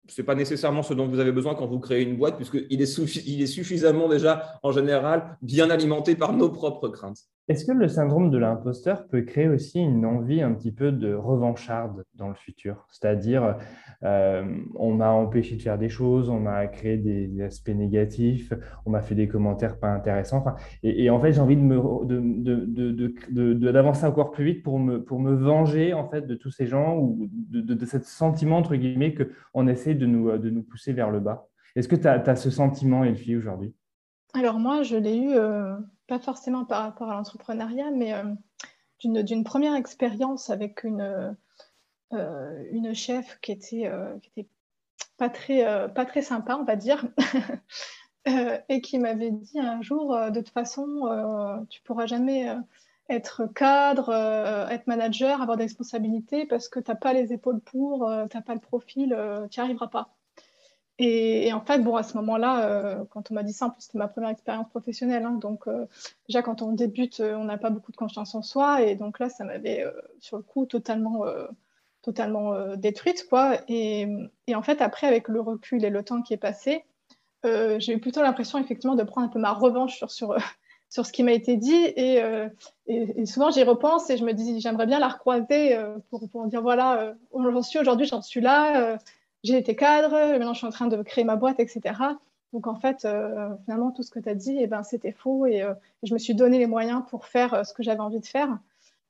[0.08, 2.68] ce n'est pas nécessairement ce dont vous avez besoin quand vous créez une boîte, puisqu'il
[2.70, 7.20] il est suffisamment déjà, en général, bien alimenté par nos propres craintes.
[7.48, 11.14] Est-ce que le syndrome de l'imposteur peut créer aussi une envie un petit peu de
[11.14, 12.86] revancharde dans le futur?
[12.92, 13.56] C'est-à-dire,
[14.04, 14.44] euh,
[14.76, 18.52] on m'a empêché de faire des choses, on m'a créé des, aspects négatifs,
[18.86, 20.44] on m'a fait des commentaires pas intéressants.
[20.84, 21.64] et, en fait, j'ai envie de
[23.72, 26.98] d'avancer encore plus vite pour me, pour me venger en fait de tous ces gens
[26.98, 31.12] ou de, de, ce sentiment entre guillemets qu'on essaie de nous, de nous pousser vers
[31.12, 31.48] le bas?
[31.78, 33.74] Est-ce que tu as, ce sentiment, Elfie, aujourd'hui?
[34.34, 35.30] Alors moi, je l'ai eu.
[35.34, 38.24] Euh, pas forcément par rapport à l'entrepreneuriat, mais euh,
[39.04, 41.36] d'une première expérience avec une,
[42.14, 44.50] euh, une chef qui était, euh, qui était
[45.18, 47.06] pas, très, pas très sympa, on va dire,
[48.70, 52.56] et qui m'avait dit un jour, de toute façon, tu pourras jamais
[53.10, 54.12] être cadre,
[54.70, 58.44] être manager, avoir des responsabilités parce que tu n'as pas les épaules pour, tu n'as
[58.44, 59.18] pas le profil,
[59.50, 60.17] tu n'y arriveras pas.
[61.00, 63.84] Et, en fait, bon, à ce moment-là, euh, quand on m'a dit ça, en plus,
[63.84, 65.26] c'était ma première expérience professionnelle.
[65.26, 65.86] Hein, donc, euh,
[66.28, 68.82] déjà, quand on débute, euh, on n'a pas beaucoup de confiance en soi.
[68.82, 69.86] Et donc là, ça m'avait,
[70.20, 71.24] sur le coup, totalement,
[72.02, 73.28] totalement détruite.
[73.30, 73.58] Quoi.
[73.68, 74.08] Et,
[74.54, 76.84] en fait, après, avec le recul et le temps qui est passé,
[77.44, 80.36] j'ai eu plutôt l'impression, effectivement, de prendre un peu ma revanche sur, sur,
[80.90, 81.76] sur ce qui m'a été dit.
[81.76, 82.24] Et,
[82.88, 85.78] et, souvent, j'y repense et je me dis, j'aimerais bien la recroiser
[86.10, 88.98] pour, pour dire, voilà, j'en suis aujourd'hui, j'en suis là
[89.44, 91.94] j'ai été cadre, maintenant je suis en train de créer ma boîte, etc.
[92.54, 95.46] Donc en fait, euh, finalement, tout ce que tu as dit, eh ben, c'était faux
[95.46, 95.74] et euh,
[96.04, 98.58] je me suis donné les moyens pour faire euh, ce que j'avais envie de faire.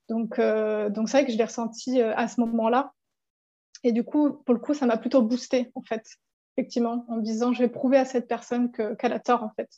[0.09, 2.93] Donc donc c'est vrai que je l'ai ressenti à ce moment-là.
[3.83, 6.17] Et du coup, pour le coup, ça m'a plutôt boosté, en fait,
[6.55, 9.69] effectivement, en me disant, je vais prouver à cette personne qu'elle a tort, en fait.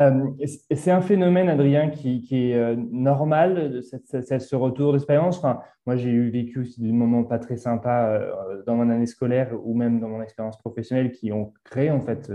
[0.00, 0.30] Euh,
[0.74, 5.38] c'est un phénomène, Adrien, qui, est euh, normal, ce retour d'expérience.
[5.38, 9.06] Enfin, moi, j'ai eu vécu aussi des moments pas très sympas euh, dans mon année
[9.06, 12.32] scolaire ou même dans mon expérience professionnelle qui ont créé en fait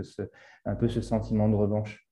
[0.66, 2.08] un peu ce sentiment de revanche.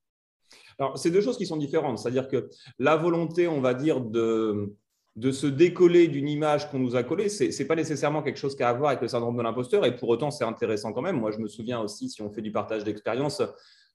[0.79, 1.99] Alors, c'est deux choses qui sont différentes.
[1.99, 4.75] C'est-à-dire que la volonté, on va dire, de,
[5.15, 8.55] de se décoller d'une image qu'on nous a collée, ce n'est pas nécessairement quelque chose
[8.55, 9.85] qui a à voir avec le syndrome de l'imposteur.
[9.85, 11.19] Et pour autant, c'est intéressant quand même.
[11.19, 13.41] Moi, je me souviens aussi, si on fait du partage d'expérience,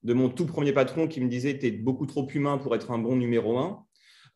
[0.03, 2.91] de mon tout premier patron qui me disait Tu es beaucoup trop humain pour être
[2.91, 3.85] un bon numéro un.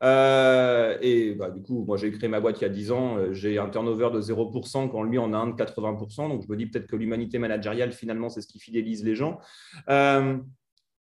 [0.03, 3.17] Euh, et bah, du coup, moi, j'ai créé ma boîte il y a 10 ans.
[3.17, 6.29] Euh, j'ai un turnover de 0% quand lui en a un de 80%.
[6.29, 9.39] Donc, je me dis peut-être que l'humanité managériale, finalement, c'est ce qui fidélise les gens.
[9.89, 10.37] Euh,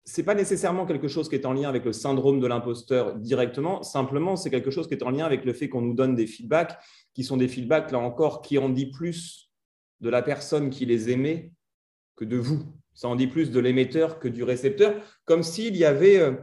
[0.06, 3.16] ce n'est pas nécessairement quelque chose qui est en lien avec le syndrome de l'imposteur
[3.16, 3.84] directement.
[3.84, 6.28] Simplement, c'est quelque chose qui est en lien avec le fait qu'on nous donne des
[6.28, 6.78] feedbacks
[7.14, 9.52] qui sont des feedbacks, là encore, qui en dit plus
[10.02, 11.52] de la personne qui les émet
[12.16, 12.64] que de vous.
[12.94, 16.34] Ça en dit plus de l'émetteur que du récepteur, comme s'il y avait euh,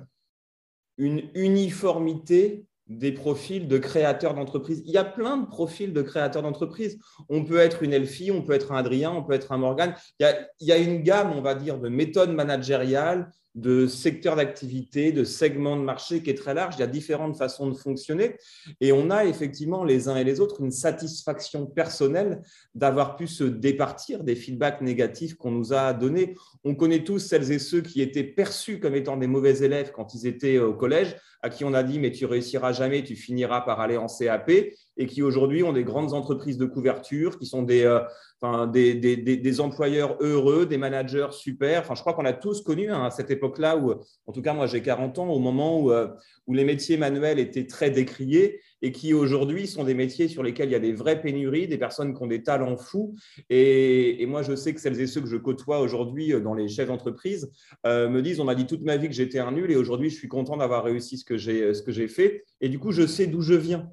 [0.99, 4.83] une uniformité des profils de créateurs d'entreprise.
[4.85, 6.99] Il y a plein de profils de créateurs d'entreprise.
[7.29, 9.95] On peut être une Elfie, on peut être un Adrien, on peut être un Morgan.
[10.19, 13.87] Il y, a, il y a une gamme, on va dire, de méthodes managériales, de
[13.87, 16.75] secteurs d'activité, de segments de marché qui est très large.
[16.77, 18.37] Il y a différentes façons de fonctionner
[18.81, 22.43] et on a effectivement les uns et les autres une satisfaction personnelle
[22.75, 26.37] d'avoir pu se départir des feedbacks négatifs qu'on nous a donnés.
[26.65, 30.15] On connaît tous celles et ceux qui étaient perçus comme étant des mauvais élèves quand
[30.15, 33.63] ils étaient au collège, à qui on a dit mais tu réussiras jamais, tu finiras
[33.63, 34.51] par aller en CAP
[34.97, 39.17] et qui aujourd'hui ont des grandes entreprises de couverture, qui sont des, euh, des, des,
[39.17, 41.81] des, employeurs heureux, des managers super.
[41.81, 43.93] Enfin, je crois qu'on a tous connu hein, à cette époque-là où,
[44.27, 46.09] en tout cas, moi j'ai 40 ans, au moment où, euh,
[46.47, 50.69] où les métiers manuels étaient très décriés et qui aujourd'hui sont des métiers sur lesquels
[50.69, 53.15] il y a des vraies pénuries, des personnes qui ont des talents fous.
[53.49, 56.55] Et, et moi, je sais que celles et ceux que je côtoie aujourd'hui euh, dans
[56.55, 57.51] les chefs d'entreprise
[57.85, 60.17] me disent, on m'a dit toute ma vie que j'étais un nul et aujourd'hui, je
[60.17, 62.45] suis content d'avoir réussi ce que j'ai fait.
[62.61, 63.91] Et du coup, je sais d'où je viens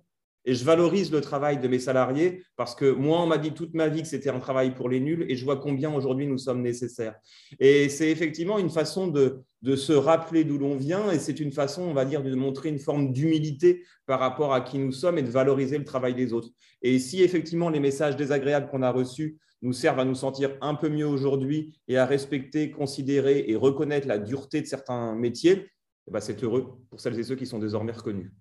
[0.48, 3.74] et je valorise le travail de mes salariés parce que moi, on m'a dit toute
[3.74, 6.38] ma vie que c'était un travail pour les nuls et je vois combien aujourd'hui nous
[6.38, 7.16] sommes nécessaires.
[7.60, 9.44] Et c'est effectivement une façon de,
[9.76, 12.80] se rappeler d'où l'on vient et c'est une façon, on va dire, de montrer une
[12.80, 16.50] forme d'humilité par rapport à qui nous sommes et de valoriser le travail des autres.
[16.82, 20.76] Et si effectivement les messages désagréables qu'on a reçus nous servent à nous sentir un
[20.76, 25.68] peu mieux aujourd'hui et à respecter, considérer et reconnaître la dureté de certains métiers,
[26.08, 28.32] eh ben, c'est heureux pour celles et ceux qui sont désormais reconnus.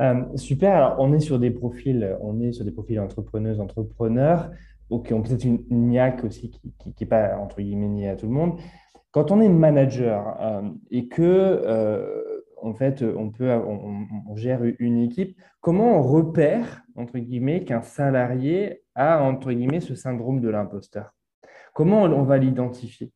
[0.00, 0.74] Euh, super.
[0.74, 4.50] Alors, on est sur des profils, on est sur des profils entrepreneuses, entrepreneurs,
[5.02, 8.32] qui ont peut-être une, niaque aussi qui n'est pas entre guillemets niée à tout le
[8.32, 8.60] monde.
[9.10, 14.98] Quand on est manager euh, et que euh, en fait on peut, on, gère une
[14.98, 21.14] équipe, comment on repère entre guillemets qu'un salarié a entre guillemets ce syndrome de l'imposteur?
[21.72, 23.12] Comment on va l'identifier?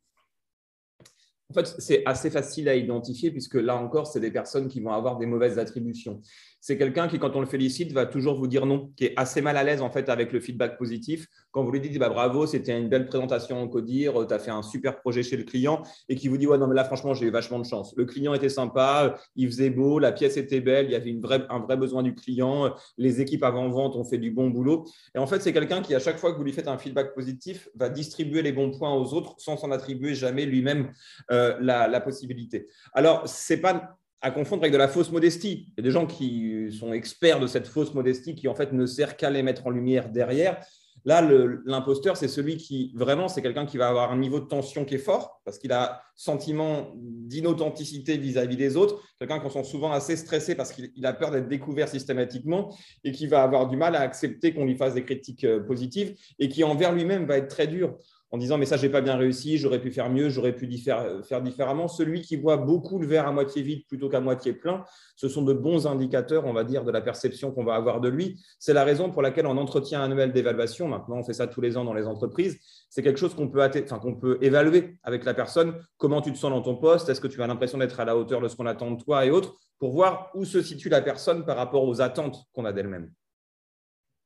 [1.51, 4.93] En fait, c'est assez facile à identifier puisque là encore, c'est des personnes qui vont
[4.93, 6.21] avoir des mauvaises attributions
[6.61, 9.41] c'est quelqu'un qui, quand on le félicite, va toujours vous dire non, qui est assez
[9.41, 11.27] mal à l'aise en fait avec le feedback positif.
[11.51, 14.51] Quand vous lui dites bah, bravo, c'était une belle présentation en Codir, tu as fait
[14.51, 17.15] un super projet chez le client, et qui vous dit ouais, non, mais là, franchement,
[17.15, 17.95] j'ai eu vachement de chance.
[17.97, 21.21] Le client était sympa, il faisait beau, la pièce était belle, il y avait une
[21.21, 24.85] vraie, un vrai besoin du client, les équipes avant-vente ont fait du bon boulot.
[25.15, 27.15] Et en fait, c'est quelqu'un qui, à chaque fois que vous lui faites un feedback
[27.15, 30.93] positif, va distribuer les bons points aux autres sans s'en attribuer jamais lui-même
[31.31, 32.69] euh, la, la possibilité.
[32.93, 35.69] Alors, c'est pas à confondre avec de la fausse modestie.
[35.69, 38.73] Il y a des gens qui sont experts de cette fausse modestie qui en fait
[38.73, 40.61] ne sert qu'à les mettre en lumière derrière.
[41.05, 41.23] Là,
[41.65, 44.97] l'imposteur, c'est celui qui vraiment, c'est quelqu'un qui va avoir un niveau de tension qui
[44.97, 49.01] est fort parce qu'il a sentiment d'inauthenticité vis-à-vis des autres.
[49.19, 53.27] Quelqu'un qui sont souvent assez stressé parce qu'il a peur d'être découvert systématiquement et qui
[53.27, 56.65] va avoir du mal à accepter qu'on lui fasse des critiques euh, positives et qui
[56.65, 57.97] envers lui-même va être très dur
[58.31, 61.43] en disant mais ça j'ai pas bien réussi, j'aurais pu faire mieux, j'aurais pu faire,
[61.43, 61.89] différemment.
[61.89, 64.85] Celui qui voit beaucoup le verre à moitié vide plutôt qu'à moitié plein,
[65.17, 68.09] ce sont de bons indicateurs, on va dire, de la perception qu'on va avoir de
[68.09, 68.41] lui.
[68.59, 71.77] C'est la raison pour laquelle en entretien annuel d'évaluation, maintenant on fait ça tous les
[71.77, 72.59] ans dans les entreprises,
[72.91, 75.75] c'est quelque chose qu'on peut, enfin, qu'on peut évaluer avec la personne.
[75.97, 77.09] Comment tu te sens dans ton poste?
[77.09, 79.25] Est-ce que tu as l'impression d'être à la hauteur de ce qu'on attend de toi
[79.25, 79.55] et autres?
[79.79, 83.11] Pour voir où se situe la personne par rapport aux attentes qu'on a d'elle-même.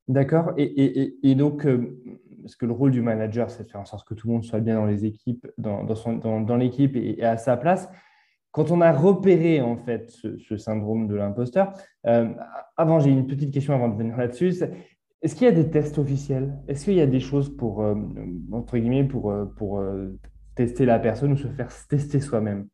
[0.08, 0.52] D'accord.
[0.56, 1.98] Et, donc, euh,
[2.42, 4.44] parce que le rôle du manager, c'est de faire en sorte que tout le monde
[4.44, 7.88] soit bien dans les équipes, dans, l'équipe et, à sa place.
[8.50, 11.72] Quand on a repéré en fait ce, syndrome de l'imposteur,
[12.06, 12.28] euh,
[12.76, 14.54] avant j'ai une petite question avant de venir là-dessus.
[15.22, 16.58] Est-ce qu'il y a des tests officiels?
[16.68, 17.94] Est-ce qu'il y a des choses pour euh,
[18.50, 19.82] entre guillemets pour, pour
[20.54, 22.68] tester la personne ou se faire tester soi-même?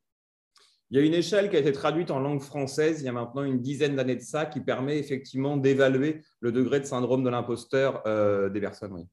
[0.91, 3.13] Il y a une échelle qui a été traduite en langue française il y a
[3.13, 7.29] maintenant une dizaine d'années de ça qui permet effectivement d'évaluer le degré de syndrome de
[7.29, 8.93] l'imposteur euh, des personnes.
[8.95, 9.07] Oui.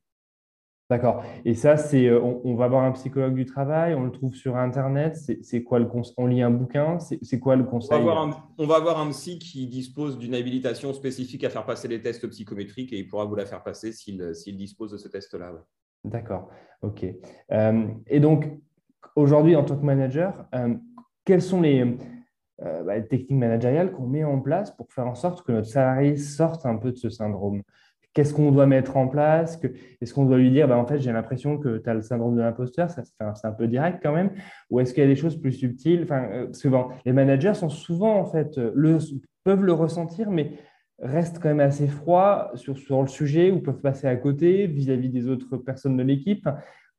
[0.87, 1.23] D'accord.
[1.45, 4.55] Et ça, c'est, euh, on, va voir un psychologue du travail, on le trouve sur
[4.55, 5.17] Internet.
[5.41, 8.27] C'est quoi le conseil On lit un bouquin C'est quoi le conseil on va, avoir
[8.27, 12.01] un, on va avoir un psy qui dispose d'une habilitation spécifique à faire passer les
[12.01, 15.53] tests psychométriques et il pourra vous la faire passer s'il dispose de ce test-là.
[16.03, 16.49] D'accord.
[16.83, 17.03] OK.
[17.51, 18.47] Euh, et donc,
[19.15, 20.45] aujourd'hui, en tant que manager,
[21.25, 21.97] quelles sont les,
[22.61, 26.15] euh, bah, techniques managériales qu'on met en place pour faire en sorte que notre salarié
[26.15, 27.63] sorte un peu de ce syndrome?
[28.15, 29.59] Qu'est-ce qu'on doit mettre en place
[29.99, 32.37] Est-ce qu'on doit lui dire, bah, en fait, j'ai l'impression que tu as le syndrome
[32.37, 34.31] de l'imposteur, c'est un peu direct quand même
[34.69, 37.67] Ou est-ce qu'il y a des choses plus subtiles enfin, euh, souvent, Les managers sont
[37.67, 38.99] souvent, en fait, le,
[39.43, 40.53] peuvent le ressentir, mais
[40.99, 45.27] restent quand même assez froids sur, le sujet ou peuvent passer à côté vis-à-vis des
[45.27, 46.47] autres personnes de l'équipe.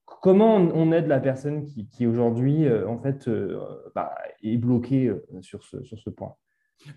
[0.05, 3.29] Comment on aide la personne qui, aujourd'hui en fait
[3.95, 6.37] bah, est bloquée sur ce point?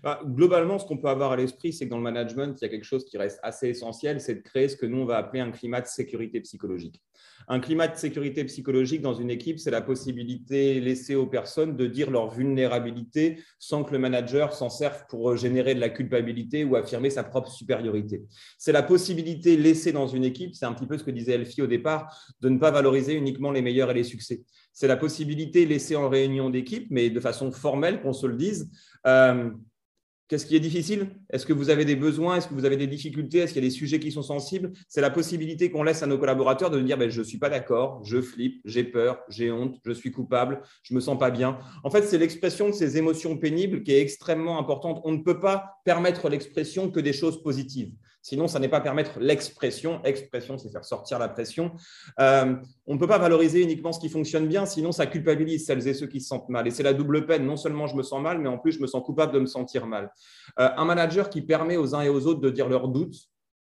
[0.02, 2.66] Bah, globalement, ce qu'on peut avoir à l'esprit, c'est que dans le management, il y
[2.66, 5.16] a quelque chose qui reste assez essentiel, c'est de créer ce que nous, on va
[5.16, 7.00] appeler un climat de sécurité psychologique.
[7.48, 11.86] Un climat de sécurité psychologique dans une équipe, c'est la possibilité laissée aux personnes de
[11.86, 16.76] dire leur vulnérabilité sans que le manager s'en serve pour générer de la culpabilité ou
[16.76, 18.22] affirmer sa propre supériorité.
[18.58, 21.62] C'est la possibilité laissée dans une équipe, c'est un petit peu ce que disait Elfie
[21.62, 24.42] au départ, de ne pas valoriser uniquement les meilleurs et les succès.
[24.72, 28.70] C'est la possibilité laissée en réunion d'équipe, mais de façon formelle, qu'on se le dise.
[29.06, 29.50] Euh,
[30.30, 31.08] Qu'est-ce qui est difficile?
[31.30, 32.36] Est-ce que vous avez des besoins?
[32.36, 33.38] Est-ce que vous avez des difficultés?
[33.38, 34.70] Est-ce qu'il y a des sujets qui sont sensibles?
[34.86, 37.50] C'est la possibilité qu'on laisse à nos collaborateurs de dire ben, je ne suis pas
[37.50, 41.32] d'accord, je flippe, j'ai peur, j'ai honte, je suis coupable, je ne me sens pas
[41.32, 41.58] bien.
[41.82, 45.00] En fait, c'est l'expression de ces émotions pénibles qui est extrêmement importante.
[45.02, 47.90] On ne peut pas permettre l'expression que des choses positives.
[48.22, 50.02] Sinon, ça n'est pas permettre l'expression.
[50.04, 51.72] Expression, c'est faire sortir la pression.
[52.18, 52.54] Euh,
[52.86, 55.94] on ne peut pas valoriser uniquement ce qui fonctionne bien, sinon ça culpabilise celles et
[55.94, 56.66] ceux qui se sentent mal.
[56.66, 57.46] Et c'est la double peine.
[57.46, 59.46] Non seulement je me sens mal, mais en plus je me sens coupable de me
[59.46, 60.12] sentir mal.
[60.58, 63.16] Euh, un manager qui permet aux uns et aux autres de dire leurs doutes,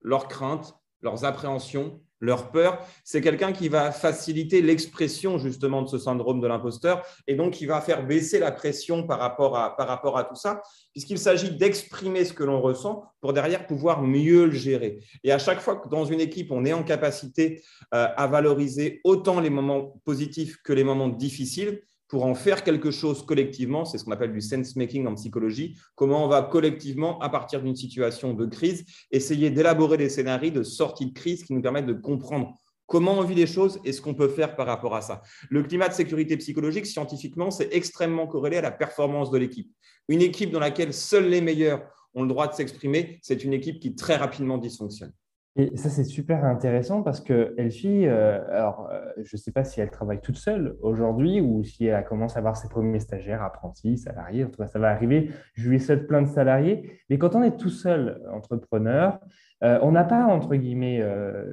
[0.02, 5.98] leurs craintes, leurs appréhensions, leur peur, c'est quelqu'un qui va faciliter l'expression justement de ce
[5.98, 9.88] syndrome de l'imposteur et donc qui va faire baisser la pression par rapport à, par
[9.88, 14.46] rapport à tout ça, puisqu'il s'agit d'exprimer ce que l'on ressent pour derrière pouvoir mieux
[14.46, 15.00] le gérer.
[15.24, 17.62] Et à chaque fois que dans une équipe, on est en capacité
[17.94, 22.92] euh, à valoriser autant les moments positifs que les moments difficiles, pour en faire quelque
[22.92, 27.30] chose collectivement, c'est ce qu'on appelle du sense-making en psychologie, comment on va collectivement, à
[27.30, 31.62] partir d'une situation de crise, essayer d'élaborer des scénarios de sortie de crise qui nous
[31.62, 32.56] permettent de comprendre
[32.88, 35.22] comment on vit les choses et ce qu'on peut faire par rapport à ça.
[35.50, 39.72] Le climat de sécurité psychologique, scientifiquement, c'est extrêmement corrélé à la performance de l'équipe.
[40.08, 41.84] Une équipe dans laquelle seuls les meilleurs
[42.16, 45.14] ont le droit de s'exprimer, c'est une équipe qui très rapidement dysfonctionne.
[45.56, 49.64] Et ça, c'est super intéressant parce que Elfie, euh, alors, euh, je ne sais pas
[49.64, 53.42] si elle travaille toute seule aujourd'hui ou si elle commence à avoir ses premiers stagiaires,
[53.42, 54.46] apprentis, salariés.
[54.46, 55.32] En tout cas, ça va arriver.
[55.56, 57.02] Je lui souhaite plein de salariés.
[57.10, 59.20] Mais quand on est tout seul entrepreneur,
[59.64, 61.04] euh, on n'a pas, entre guillemets,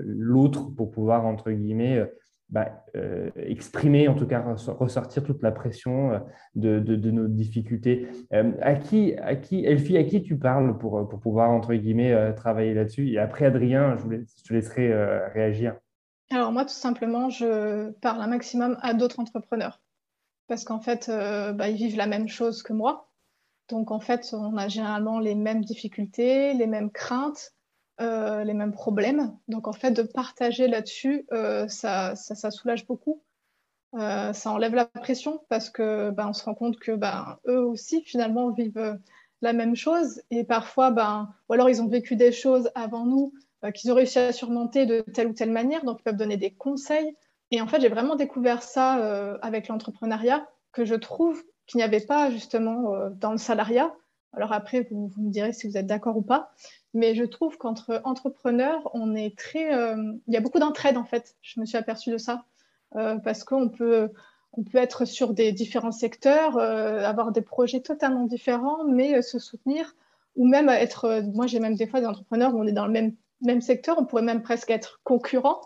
[0.05, 2.09] l'autre pour pouvoir, entre guillemets,
[2.49, 6.19] bah, euh, exprimer, en tout cas ressortir toute la pression euh,
[6.55, 8.07] de, de, nos difficultés.
[8.33, 12.35] Euh, à qui, à qui, Elfie, à qui tu parles pour, pour pouvoir, entre guillemets,
[12.35, 13.11] travailler là-dessus?
[13.11, 14.93] Et après, Adrien, je, vous te laisserai
[15.33, 15.75] réagir.
[16.31, 19.81] Alors moi, tout simplement, je parle un maximum à d'autres entrepreneurs.
[20.47, 21.11] Parce qu'en fait,
[21.55, 23.11] bah, ils vivent la même chose que moi.
[23.69, 27.56] Donc en fait, on a généralement les mêmes difficultés, les mêmes craintes,
[27.99, 29.35] euh, les mêmes problèmes.
[29.49, 33.23] Donc en fait, de partager là-dessus, euh, ça, ça, soulage beaucoup.
[33.95, 37.61] Euh, ça enlève la pression parce que ben, on se rend compte que ben, eux
[37.61, 38.99] aussi finalement vivent
[39.41, 43.33] la même chose et parfois ben, ou alors ils ont vécu des choses avant nous
[43.73, 46.51] qu'ils ont réussi à surmonter de telle ou telle manière, donc ils peuvent donner des
[46.51, 47.17] conseils.
[47.51, 52.05] Et en fait, j'ai vraiment découvert ça avec l'entrepreneuriat que je trouve qu'il n'y avait
[52.05, 53.95] pas justement dans le salariat.
[54.35, 56.53] Alors après, vous, vous me direz si vous êtes d'accord ou pas.
[56.97, 59.75] Mais je trouve qu'entre entrepreneurs, on est très.
[59.75, 61.37] Euh, il y a beaucoup d'entraide en fait.
[61.43, 62.47] Je me suis aperçue de ça
[62.97, 64.09] euh, parce qu'on peut,
[64.55, 69.39] on peut être sur des différents secteurs, euh, avoir des projets totalement différents, mais se
[69.39, 69.95] soutenir
[70.37, 71.23] ou même être.
[71.35, 73.99] moi, j'ai même des fois des entrepreneurs où on est dans le même, même secteur,
[73.99, 75.61] on pourrait même presque être concurrents.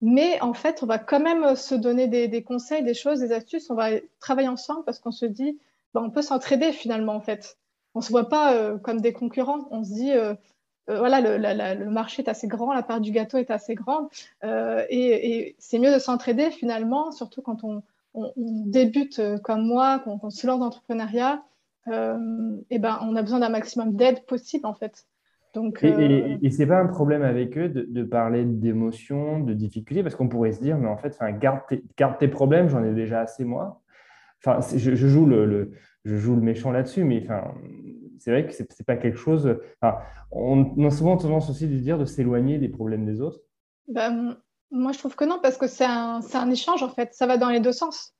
[0.00, 3.68] Mais en fait, on va quand même se donner des, conseils, des choses, des astuces.
[3.68, 3.88] On va
[4.20, 5.58] travailler ensemble parce qu'on se dit,
[5.92, 7.58] ben, on peut s'entraider finalement en fait.
[7.96, 9.66] On ne se voit pas comme des concurrents.
[9.72, 10.12] On se dit,
[10.88, 11.20] euh, voilà,
[11.74, 14.08] le, marché est assez grand, la part du gâteau est assez grande,
[14.44, 17.82] euh, et, c'est mieux de s'entraider finalement, surtout quand on,
[18.36, 21.42] débute euh, comme moi, quand on se lance dans l'entrepreneuriat,
[21.86, 25.06] et ben, on a besoin d'un maximum d'aide possible en fait.
[25.54, 30.14] Donc, et, ce n'est pas un problème avec eux de, parler d'émotions, de difficultés, parce
[30.14, 33.20] qu'on pourrait se dire, mais en fait, garde tes, garde tes problèmes, j'en ai déjà
[33.20, 33.80] assez moi.
[34.44, 35.72] Enfin, je, joue le,
[36.04, 37.54] je joue le méchant là-dessus, mais enfin,
[38.18, 39.58] c'est vrai que ce n'est pas quelque chose.
[40.30, 43.40] on, a souvent tendance aussi de dire de s'éloigner des problèmes des autres.
[43.88, 44.10] Bah,
[44.70, 47.14] moi, je trouve que non, parce que c'est un, échange, en fait.
[47.14, 48.14] Ça va dans les deux sens.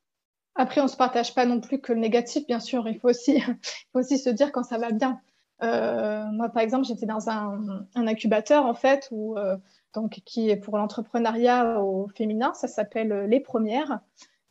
[0.54, 2.88] Après, on ne se partage pas non plus que le négatif, bien sûr.
[2.88, 5.20] Il faut aussi, se dire quand ça va bien.
[5.62, 9.56] Euh, moi, par exemple, j'étais dans un, incubateur, en fait, euh,
[9.94, 12.54] donc, qui est pour l'entrepreneuriat au féminin.
[12.54, 14.00] Ça s'appelle euh, Les Premières.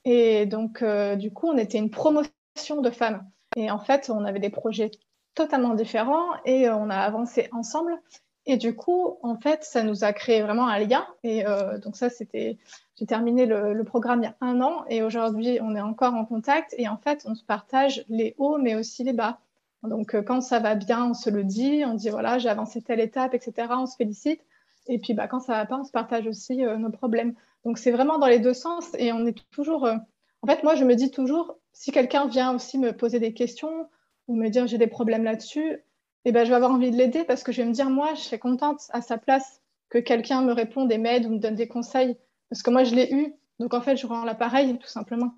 [0.10, 0.84] Et donc,
[1.18, 3.30] du coup, on était une promotion de femmes.
[3.58, 4.92] Et en fait, on avait des projets
[5.38, 7.98] totalement différents et euh, on a avancé ensemble.
[8.46, 11.06] Et du coup, en fait, ça nous a créé vraiment un lien.
[11.24, 12.58] Et euh, donc ça, c'était,
[12.98, 16.26] j'ai terminé le, programme il y a un an et aujourd'hui, on est encore en
[16.26, 16.74] contact.
[16.78, 19.40] Et en fait, on se partage les hauts, mais aussi les bas.
[19.84, 22.82] Donc, euh, quand ça va bien, on se le dit, on dit voilà, j'ai avancé
[22.82, 23.68] telle étape, etc.
[23.72, 24.42] On se félicite.
[24.88, 27.34] Et puis, bah, quand ça va pas, on se partage aussi euh, nos problèmes.
[27.66, 28.92] Donc, c'est vraiment dans les deux sens.
[28.98, 29.86] Et on est toujours.
[29.86, 29.96] Euh,
[30.42, 33.90] en fait, moi, je me dis toujours, si quelqu'un vient aussi me poser des questions
[34.28, 35.80] ou me dire j'ai des problèmes là-dessus,
[36.26, 38.14] eh ben, je vais avoir envie de l'aider parce que je vais me dire, moi,
[38.16, 41.56] je serais contente à sa place que quelqu'un me réponde et m'aide ou me donne
[41.56, 42.18] des conseils.
[42.50, 43.34] Parce que moi, je l'ai eu.
[43.60, 45.34] Donc, en fait, je rends l'appareil, tout simplement.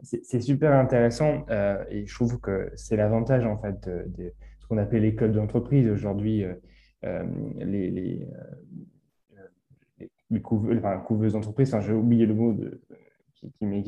[0.00, 4.78] C'est super intéressant euh, et je trouve que c'est l'avantage en fait de, ce qu'on
[4.78, 6.44] appelle les codes d'entreprise aujourd'hui,
[7.04, 7.24] euh,
[7.56, 8.24] les,
[10.30, 12.54] les couveuses d'entreprise, j'ai oublié le mot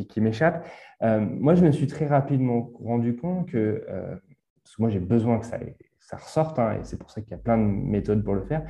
[0.09, 0.66] qui, m'échappe.
[1.01, 5.47] moi, je me suis très rapidement rendu compte que, parce que moi j'ai besoin que
[5.47, 8.43] ça, ressorte, hein, et c'est pour ça qu'il y a plein de méthodes pour le
[8.43, 8.64] faire,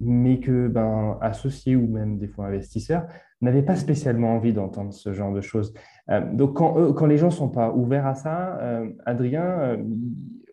[0.00, 3.06] mais que ben, associés ou même des fois investisseurs
[3.40, 5.74] n'avaient pas spécialement envie d'entendre ce genre de choses.
[6.10, 9.76] Euh, donc, quand, les gens ne sont pas ouverts à ça, euh, Adrien, euh,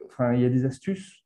[0.05, 1.23] enfin, il y a des astuces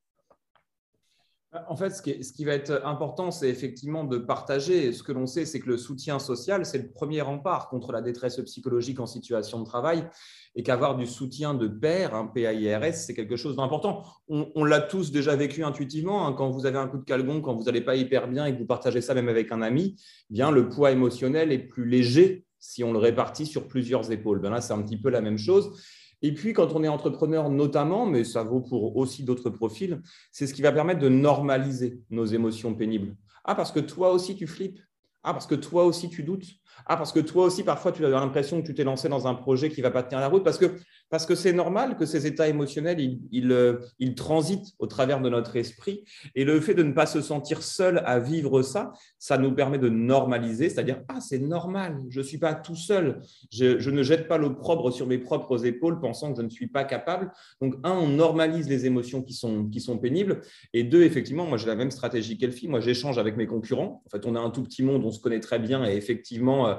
[1.68, 4.92] en fait, ce qui, va être important, c'est effectivement de partager.
[4.92, 8.02] Ce que l'on sait, c'est que le soutien social, c'est le premier rempart contre la
[8.02, 10.08] détresse psychologique en situation de travail
[10.56, 14.04] et qu'avoir du soutien de pair, un PAIRS, c'est quelque chose d'important.
[14.28, 16.28] On, l'a tous déjà vécu intuitivement.
[16.28, 16.34] Hein.
[16.34, 18.60] quand vous avez un coup de calgon, quand vous n'allez pas hyper bien et que
[18.60, 19.96] vous partagez ça même avec un ami,
[20.30, 24.40] eh bien le poids émotionnel est plus léger si on le répartit sur plusieurs épaules.
[24.40, 25.80] Ben là, c'est un petit peu la même chose.
[26.24, 30.02] Et puis, quand on est entrepreneur notamment, mais ça vaut pour aussi d'autres profils,
[30.32, 33.18] c'est ce qui va permettre de normaliser nos émotions pénibles.
[33.44, 34.80] Ah, parce que toi aussi, tu flippes.
[35.22, 36.46] Ah, parce que toi aussi, tu doutes.
[36.86, 39.36] Ah, parce que toi aussi, parfois, tu as l'impression que tu t'es lancé dans un
[39.36, 40.46] projet qui ne va pas tenir la route.
[40.46, 40.78] Parce que
[41.14, 45.30] parce que c'est normal que ces états émotionnels, ils, euh, ils, transitent au travers de
[45.30, 46.04] notre esprit.
[46.34, 49.78] Et le fait de ne pas se sentir seul à vivre ça, ça nous permet
[49.78, 54.28] de normaliser, c'est-à-dire, ah, c'est normal, je ne suis pas tout seul, je, ne jette
[54.28, 57.32] pas l'opprobre sur mes propres épaules pensant que je ne suis pas capable.
[57.62, 60.42] Donc, un, on normalise les émotions qui sont, qui sont pénibles.
[60.74, 62.68] Et deux, effectivement, moi, j'ai la même stratégie qu'Elfie.
[62.68, 64.02] Moi, j'échange avec mes concurrents.
[64.08, 66.76] En fait, on a un tout petit monde, on se connaît très bien et effectivement,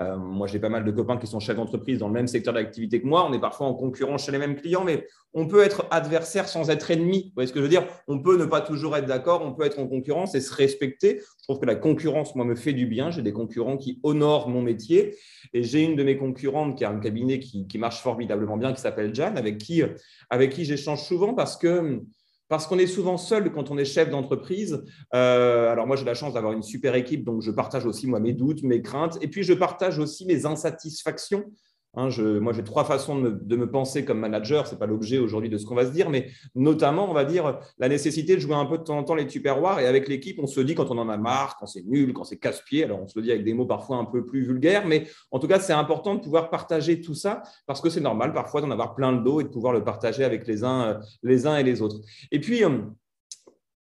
[0.00, 2.26] euh, euh, moi, j'ai pas mal de copains qui sont chefs d'entreprise dans le même
[2.26, 3.26] secteur d'activité que moi.
[3.28, 6.70] On est parfois en concurrence chez les mêmes clients, mais on peut être adversaire sans
[6.70, 7.24] être ennemi.
[7.26, 7.86] Vous voyez ce que je veux dire?
[8.08, 11.20] On peut ne pas toujours être d'accord, on peut être en concurrence et se respecter.
[11.20, 13.10] Je trouve que la concurrence, moi, me fait du bien.
[13.10, 15.16] J'ai des concurrents qui honorent mon métier.
[15.52, 18.72] Et j'ai une de mes concurrentes qui a un cabinet qui, qui marche formidablement bien,
[18.72, 19.82] qui s'appelle Jeanne, avec qui,
[20.30, 22.02] avec qui j'échange souvent parce que
[22.48, 24.84] parce qu'on est souvent seul quand on est chef d'entreprise.
[25.14, 28.32] Euh, alors moi, j'ai la chance d'avoir une super équipe, donc je partage aussi mes
[28.32, 31.44] doutes, mes craintes, et puis je partage aussi mes insatisfactions
[31.96, 34.66] Hein, moi, j'ai trois façons de me, penser comme manager.
[34.66, 37.24] Ce n'est pas l'objet aujourd'hui de ce qu'on va se dire, mais notamment, on va
[37.24, 39.80] dire la nécessité de jouer un peu de temps en temps les tupperwares.
[39.80, 42.24] Et avec l'équipe, on se dit quand on en a marre, quand c'est nul, quand
[42.24, 42.84] c'est casse-pied.
[42.84, 45.38] Alors, on se le dit avec des mots parfois un peu plus vulgaires, mais en
[45.38, 48.70] tout cas, c'est important de pouvoir partager tout ça parce que c'est normal parfois d'en
[48.70, 51.56] avoir plein le dos et de pouvoir le partager avec les uns, euh, les uns
[51.56, 51.96] et les autres.
[52.30, 52.80] Et puis, euh,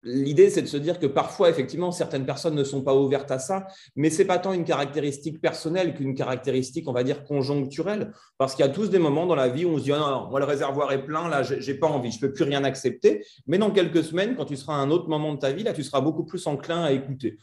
[0.06, 3.40] L'idée, c'est de se dire que parfois, effectivement, certaines personnes ne sont pas ouvertes à
[3.40, 8.12] ça, mais ce n'est pas tant une caractéristique personnelle qu'une caractéristique, on va dire, conjoncturelle,
[8.38, 10.00] parce qu'il y a tous des moments dans la vie où on se dit, ah
[10.00, 12.66] non, moi, le réservoir est plein, là, j'ai pas envie, je ne peux plus rien
[12.66, 13.26] accepter.
[13.48, 15.72] Mais dans quelques semaines, quand tu seras à un autre moment de ta vie, là,
[15.72, 17.38] tu seras beaucoup plus enclin à écouter.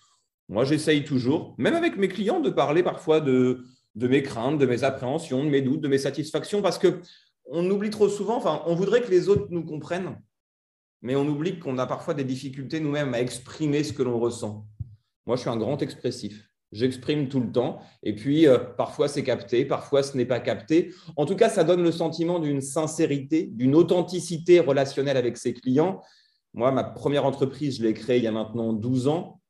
[0.50, 4.66] Moi, j'essaye toujours, même avec mes clients, de parler parfois de, de mes craintes, de
[4.66, 7.00] mes appréhensions, de mes doutes, de mes satisfactions, parce que
[7.46, 10.16] on oublie trop souvent, enfin, on voudrait que les autres nous comprennent,
[11.02, 14.66] mais on oublie qu'on a parfois des difficultés nous-mêmes à exprimer ce que l'on ressent.
[15.26, 16.50] Moi, je suis un grand expressif.
[16.72, 17.80] J'exprime tout le temps.
[18.02, 20.94] Et puis, euh, parfois, c'est capté, parfois, ce n'est pas capté.
[21.16, 26.00] En tout cas, ça donne le sentiment d'une sincérité, d'une authenticité relationnelle avec ses clients.
[26.54, 29.40] Moi, ma première entreprise, je l'ai créée il y a maintenant 12 ans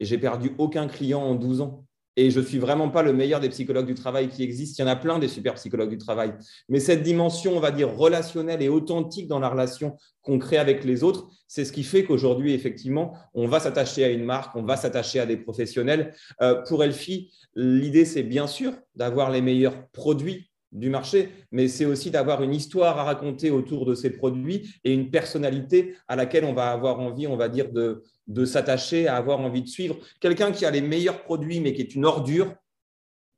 [0.00, 1.84] et j'ai perdu aucun client en 12 ans.
[2.16, 4.82] Et je ne suis vraiment pas le meilleur des psychologues du travail qui existent.
[4.82, 6.34] Il y en a plein des super psychologues du travail.
[6.68, 10.84] Mais cette dimension, on va dire, relationnelle et authentique dans la relation qu'on crée avec
[10.84, 14.62] les autres, c'est ce qui fait qu'aujourd'hui, effectivement, on va s'attacher à une marque, on
[14.62, 16.14] va s'attacher à des professionnels.
[16.42, 21.84] Euh, pour Elfie, l'idée, c'est bien sûr d'avoir les meilleurs produits du marché, mais c'est
[21.84, 26.44] aussi d'avoir une histoire à raconter autour de ces produits et une personnalité à laquelle
[26.44, 29.96] on va avoir envie, on va dire, de, de s'attacher, à avoir envie de suivre.
[30.20, 32.54] Quelqu'un qui a les meilleurs produits mais qui est une ordure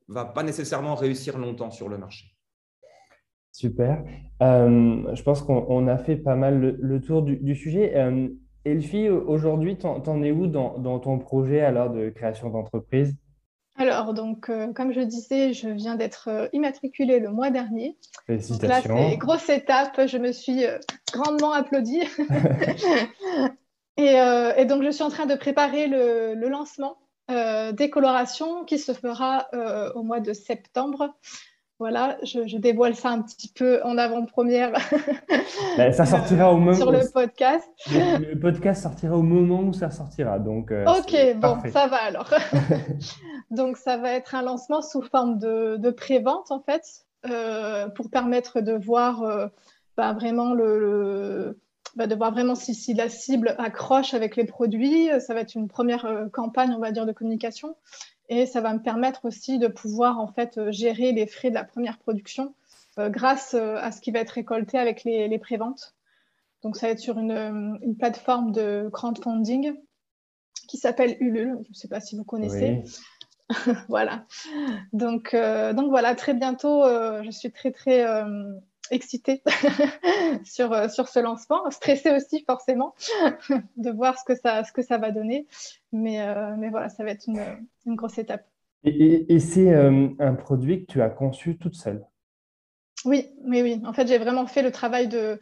[0.08, 2.26] va pas nécessairement réussir longtemps sur le marché.
[3.52, 4.02] Super.
[4.42, 7.96] Euh, je pense qu'on a fait pas mal le, tour du, sujet.
[7.96, 8.28] Euh,
[8.64, 13.14] Elfie, aujourd'hui, t'en es où dans, dans, ton projet alors de création d'entreprise?
[13.76, 17.96] Alors, donc, euh, comme je disais, je viens d'être immatriculée le mois dernier.
[18.26, 18.94] Félicitations.
[18.94, 20.06] là, c'est grosse étape.
[20.06, 20.64] Je me suis
[21.12, 22.02] grandement applaudie.
[24.00, 26.98] Euh, et, donc, je suis en train de préparer le, lancement
[27.30, 31.14] euh, des colorations qui se fera euh, au mois de septembre.
[31.82, 34.72] Voilà, je, dévoile ça un petit peu en avant-première.
[35.76, 37.68] Ben, ça sortira au moment sur le podcast.
[37.90, 40.38] Le, podcast sortira au moment où ça sortira.
[40.38, 42.30] Donc, euh, ok, bon, ça va alors.
[43.50, 46.84] donc, ça va être un lancement sous forme de, de pré-vente en fait,
[47.28, 49.48] euh, pour permettre de voir euh,
[49.96, 51.58] bah, vraiment le,
[51.96, 55.08] bah, de voir vraiment si, si, la cible accroche avec les produits.
[55.18, 57.74] Ça va être une première campagne, on va dire, de communication
[58.28, 61.54] et ça va me permettre aussi de pouvoir en fait euh, gérer les frais de
[61.54, 62.54] la première production
[62.98, 65.94] euh, grâce euh, à ce qui va être récolté avec les, les préventes.
[66.62, 69.74] Donc ça va être sur une, une plateforme de crowdfunding
[70.68, 71.58] qui s'appelle Ulule.
[71.64, 72.82] Je ne sais pas si vous connaissez.
[73.88, 74.24] voilà.
[74.92, 78.06] Donc, donc voilà, très bientôt, je suis très très
[78.90, 79.42] excitée
[80.44, 82.94] sur, euh, sur ce lancement, stressée aussi forcément
[83.76, 85.46] de voir ce que ça, ce que ça va donner.
[85.92, 87.42] Mais, euh, mais voilà, ça va être une,
[87.86, 88.46] une grosse étape.
[88.84, 92.04] Et, et, c'est euh, un produit que tu as conçu toute seule?
[93.04, 93.80] Oui, oui, oui.
[93.84, 95.38] En fait, j'ai vraiment fait le travail de,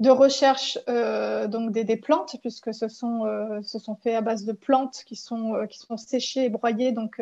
[0.00, 3.24] de recherche donc des, des, plantes, puisque ce sont,
[3.62, 6.92] ce sont faits à base de plantes qui sont, qui sont séchées et broyées.
[6.92, 7.20] Donc,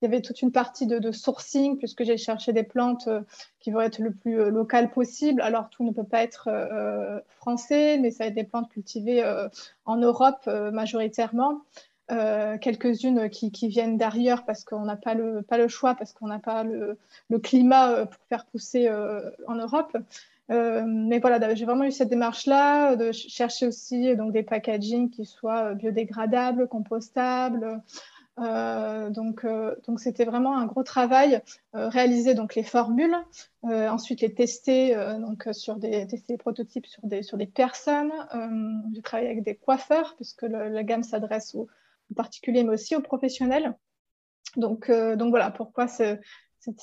[0.00, 3.22] il y avait toute une partie de, sourcing, puisque j'ai cherché des plantes euh,
[3.60, 5.40] qui vont être le plus euh, local possible.
[5.40, 9.24] Alors, tout ne peut pas être euh, français, mais ça va être des plantes cultivées
[9.84, 11.62] en Europe majoritairement.
[12.08, 16.98] quelques-unes qui, viennent d'ailleurs parce qu'on n'a pas le, choix, parce qu'on n'a pas le,
[17.42, 19.96] climat pour faire pousser en Europe.
[20.48, 25.74] mais voilà, j'ai vraiment eu cette démarche-là de chercher aussi donc, des packaging qui soient
[25.74, 27.80] biodégradables, compostables,
[28.38, 31.40] euh, donc, euh, donc c'était vraiment un gros travail.
[31.74, 33.16] Euh, réaliser donc les formules,
[33.62, 36.06] ensuite les tester donc sur des
[36.38, 38.12] prototypes sur des sur des personnes.
[38.94, 41.68] J'ai travaillé avec des coiffeurs puisque la gamme s'adresse aux,
[42.14, 43.74] particuliers mais aussi aux professionnels.
[44.56, 46.16] Donc donc voilà pourquoi ça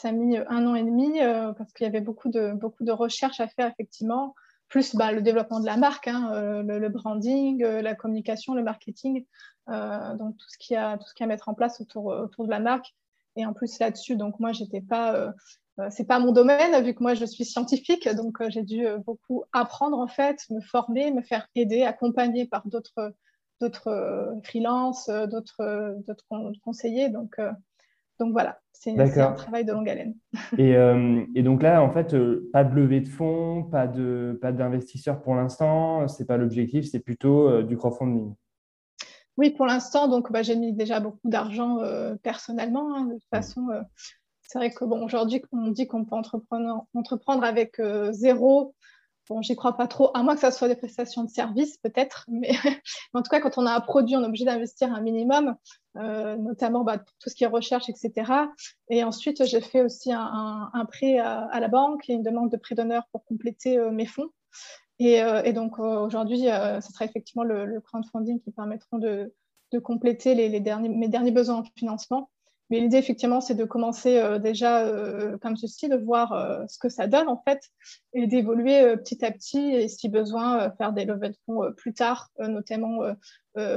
[0.03, 1.19] a mis un an et demi
[1.57, 4.35] parce qu'il y avait beaucoup de beaucoup de recherches à faire effectivement
[4.73, 9.23] plus bah, le développement de la marque, hein, le, branding, la communication, le marketing.
[9.69, 11.79] Euh, donc tout ce qu'il y a tout ce qu'il a à mettre en place
[11.79, 12.93] autour de la marque
[13.37, 15.31] et en plus là-dessus donc moi j'étais pas euh,
[15.79, 19.45] euh, c'est pas mon domaine vu que moi je suis scientifique donc j'ai dû beaucoup
[19.53, 23.15] apprendre en fait me former me faire aider accompagner par d'autres
[23.61, 25.91] d'autres freelances d'autres
[26.61, 27.09] conseillers
[28.23, 30.15] donc voilà, c'est un travail de longue haleine.
[30.57, 30.75] et,
[31.35, 32.15] et, donc là, en fait,
[32.51, 36.07] pas de levée de fonds, pas de pas d'investisseurs pour l'instant.
[36.07, 38.33] C'est pas l'objectif, c'est plutôt du crowdfunding.
[39.37, 42.95] Oui, pour l'instant, donc bah, j'ai mis déjà beaucoup d'argent euh, personnellement.
[42.95, 43.81] Hein, de toute façon, euh,
[44.41, 48.75] c'est vrai que bon, aujourd'hui, on dit qu'on peut entreprendre, entreprendre avec euh, zéro.
[49.29, 52.25] Bon, j'y crois pas trop, à moins que ça soit des prestations de services, peut-être.
[52.31, 52.51] Mais
[53.13, 55.55] en tout cas, quand on a un produit, on est obligé d'investir un minimum,
[55.95, 58.31] notamment bah, pour tout ce qui est recherche, etc.
[58.89, 62.75] Et ensuite, j'ai fait aussi un, prêt à, la banque et une demande de prêt
[62.75, 64.29] d'honneur pour compléter mes fonds.
[65.01, 69.33] Euh, et, donc euh, aujourd'hui, euh, ce sera effectivement le, crowdfunding qui permettront de,
[69.83, 72.29] compléter les, derniers, mes derniers besoins en financement.
[72.69, 74.89] Mais l'idée, effectivement, c'est de commencer déjà
[75.41, 77.61] comme ceci, de voir ce que ça donne, en fait,
[78.13, 82.29] et d'évoluer petit à petit, et si besoin, faire des levées de fonds plus tard,
[82.39, 82.99] notamment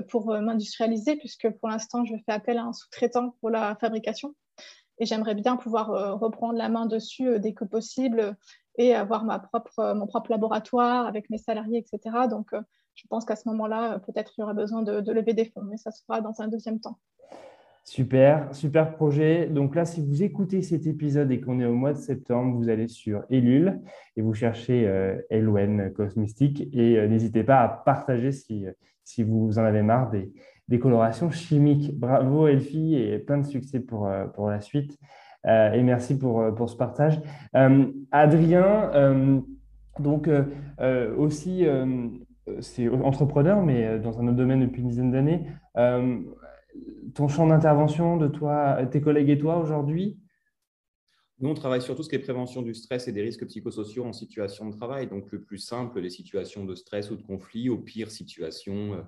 [0.09, 4.35] pour m'industrialiser, puisque pour l'instant, je fais appel à un sous-traitant pour la fabrication.
[4.99, 8.37] Et j'aimerais bien pouvoir reprendre la main dessus dès que possible
[8.79, 12.17] et avoir ma propre, euh, mon propre laboratoire avec mes salariés, etc.
[12.29, 12.61] Donc, euh,
[12.95, 15.63] je pense qu'à ce moment-là, euh, peut-être il y aura besoin de, lever des fonds,
[15.63, 16.99] mais ça se fera dans un deuxième temps.
[17.89, 19.47] Super, super projet.
[19.47, 22.69] Donc là, si vous écoutez cet épisode et qu'on est au mois de septembre, vous
[22.69, 23.81] allez sur Elul
[24.17, 28.67] et vous cherchez euh, Elwen Cosmystique et n'hésitez pas à partager si,
[29.05, 30.33] si vous en avez marre des,
[30.67, 31.97] des colorations chimiques.
[31.97, 34.99] Bravo Elfie et plein de succès pour, pour la suite.
[35.47, 37.21] Euh, et merci pour, euh, pour ce partage.
[37.55, 38.91] Euh, Adrien,
[39.99, 40.29] donc
[41.17, 41.67] aussi,
[42.61, 45.47] c'est entrepreneur, mais dans un autre domaine depuis une dizaine d'années.
[47.17, 50.19] Ton champ d'intervention de toi, tes collègues et toi aujourd'hui?
[51.39, 54.05] Nous, on travaille sur tout ce qui est prévention du stress et des risques psychosociaux
[54.05, 55.07] en situation de travail.
[55.09, 59.05] Donc, le plus simple, les situations de stress ou de conflit, aux pires situations,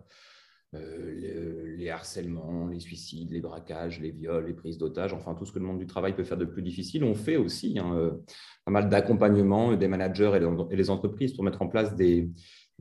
[0.75, 5.53] euh, les, harcèlements, les suicides, les braquages, les viols, les prises d'otages, enfin tout ce
[5.53, 7.05] que le monde du travail peut faire de plus difficile.
[7.05, 8.11] On fait aussi hein, euh,
[8.67, 10.33] pas mal d'accompagnement des managers
[10.71, 12.31] et, les entreprises pour mettre en place des,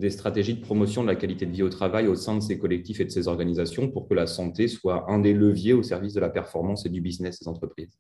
[0.10, 3.00] stratégies de promotion de la qualité de vie au travail au sein de ces collectifs
[3.00, 6.20] et de ces organisations pour que la santé soit un des leviers au service de
[6.20, 7.98] la performance et du business des entreprises.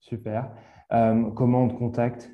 [0.00, 0.50] Super.
[0.92, 2.30] Euh, comment on te contacte?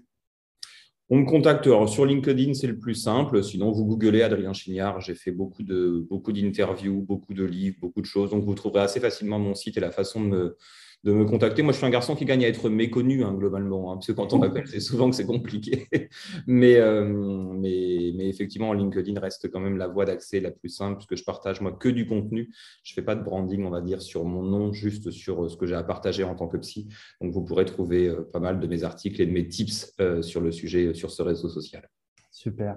[1.12, 3.42] On me contacte sur LinkedIn, c'est le plus simple.
[3.42, 5.00] Sinon, vous googlez Adrien Chignard.
[5.00, 8.30] J'ai fait beaucoup de beaucoup d'interviews, beaucoup de livres, beaucoup de choses.
[8.30, 10.56] Donc, vous trouverez assez facilement mon site et la façon de
[11.02, 11.62] de me contacter.
[11.62, 14.12] Moi, je suis un garçon qui gagne à être méconnu, hein, globalement, hein, parce que
[14.12, 15.88] quand on m'appelle, c'est souvent que c'est compliqué.
[16.46, 20.96] mais, euh, mais, mais, effectivement, LinkedIn reste quand même la voie d'accès la plus simple,
[20.96, 22.50] puisque je partage, moi, que du contenu.
[22.82, 25.48] Je ne fais pas de branding, on va dire, sur mon nom, juste sur euh,
[25.48, 26.88] ce que j'ai à partager en tant que psy.
[27.20, 30.40] Donc, vous pourrez trouver euh, pas mal de mes articles et de mes tips sur
[30.40, 31.88] le sujet, sur ce réseau social.
[32.30, 32.76] Super.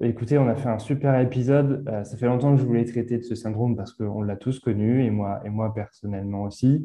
[0.00, 1.84] Écoutez, on a fait un super épisode.
[2.04, 5.04] ça fait longtemps que je voulais traiter de ce syndrome parce qu'on l'a tous connu
[5.04, 6.84] et moi, et moi personnellement aussi.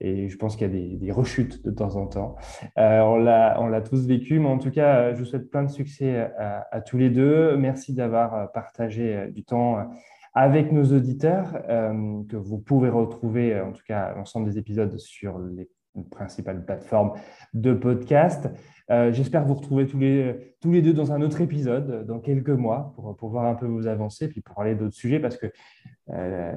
[0.00, 2.36] Et je pense qu'il y a des, rechutes de temps en temps.
[2.78, 6.30] Euh, on l'a tous vécu, mais en tout cas, je vous souhaite plein de succès
[6.38, 7.56] à, tous les deux.
[7.56, 9.88] Merci d'avoir partagé du temps
[10.34, 15.38] avec nos auditeurs, euh, que vous pouvez retrouver, en tout cas, l'ensemble des épisodes sur
[15.38, 15.68] les
[16.02, 17.12] principales plateformes
[17.54, 18.48] de podcast.
[18.90, 22.48] Euh, j'espère vous retrouver tous les, tous les deux dans un autre épisode dans quelques
[22.48, 25.46] mois pour, pour voir un peu vos avancées, puis pour parler d'autres sujets, parce que
[26.10, 26.52] euh,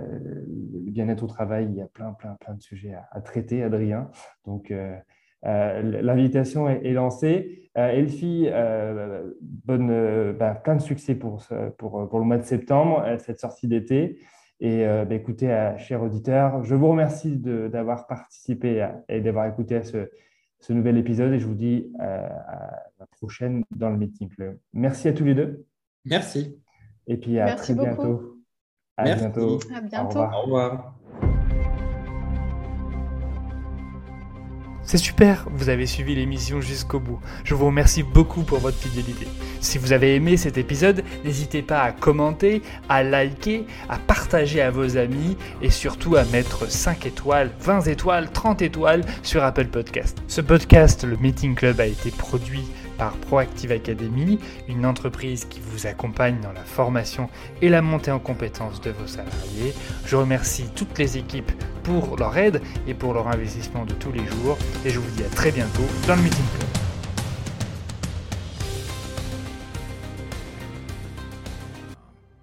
[0.85, 4.09] le bien-être au travail, il y a plein, plein, plein de sujets à, traiter, Adrien.
[4.45, 4.95] Donc, euh,
[5.43, 7.57] l'invitation est, lancée.
[7.73, 11.43] Elfie, ben, plein de succès pour,
[11.77, 14.19] pour, pour, le mois de septembre, cette sortie d'été.
[14.63, 20.07] Et ben, écoutez, chers auditeurs, je vous remercie d'avoir participé et d'avoir écouté à ce,
[20.61, 24.57] ce nouvel épisode et je vous dis euh, à la prochaine dans le Meeting Club.
[24.73, 25.65] Merci à tous les deux.
[26.05, 26.55] Merci.
[27.07, 28.37] Et puis à très bientôt.
[28.95, 29.59] À bientôt.
[29.73, 30.19] À bientôt.
[30.19, 31.00] Au revoir.
[34.91, 37.17] C'est super, vous avez suivi l'émission jusqu'au bout.
[37.45, 39.25] Je vous remercie beaucoup pour votre fidélité.
[39.61, 44.69] Si vous avez aimé cet épisode, n'hésitez pas à commenter, à liker, à partager à
[44.69, 50.21] vos amis et surtout à mettre 5 étoiles, 20 étoiles, 30 étoiles sur Apple Podcast.
[50.27, 52.65] Ce podcast, le Meeting Club, a été produit
[53.01, 54.37] par Proactive Academy,
[54.67, 57.31] une entreprise qui vous accompagne dans la formation
[57.63, 59.73] et la montée en compétences de vos salariés.
[60.05, 64.23] Je remercie toutes les équipes pour leur aide et pour leur investissement de tous les
[64.27, 66.70] jours et je vous dis à très bientôt dans le Meeting Club.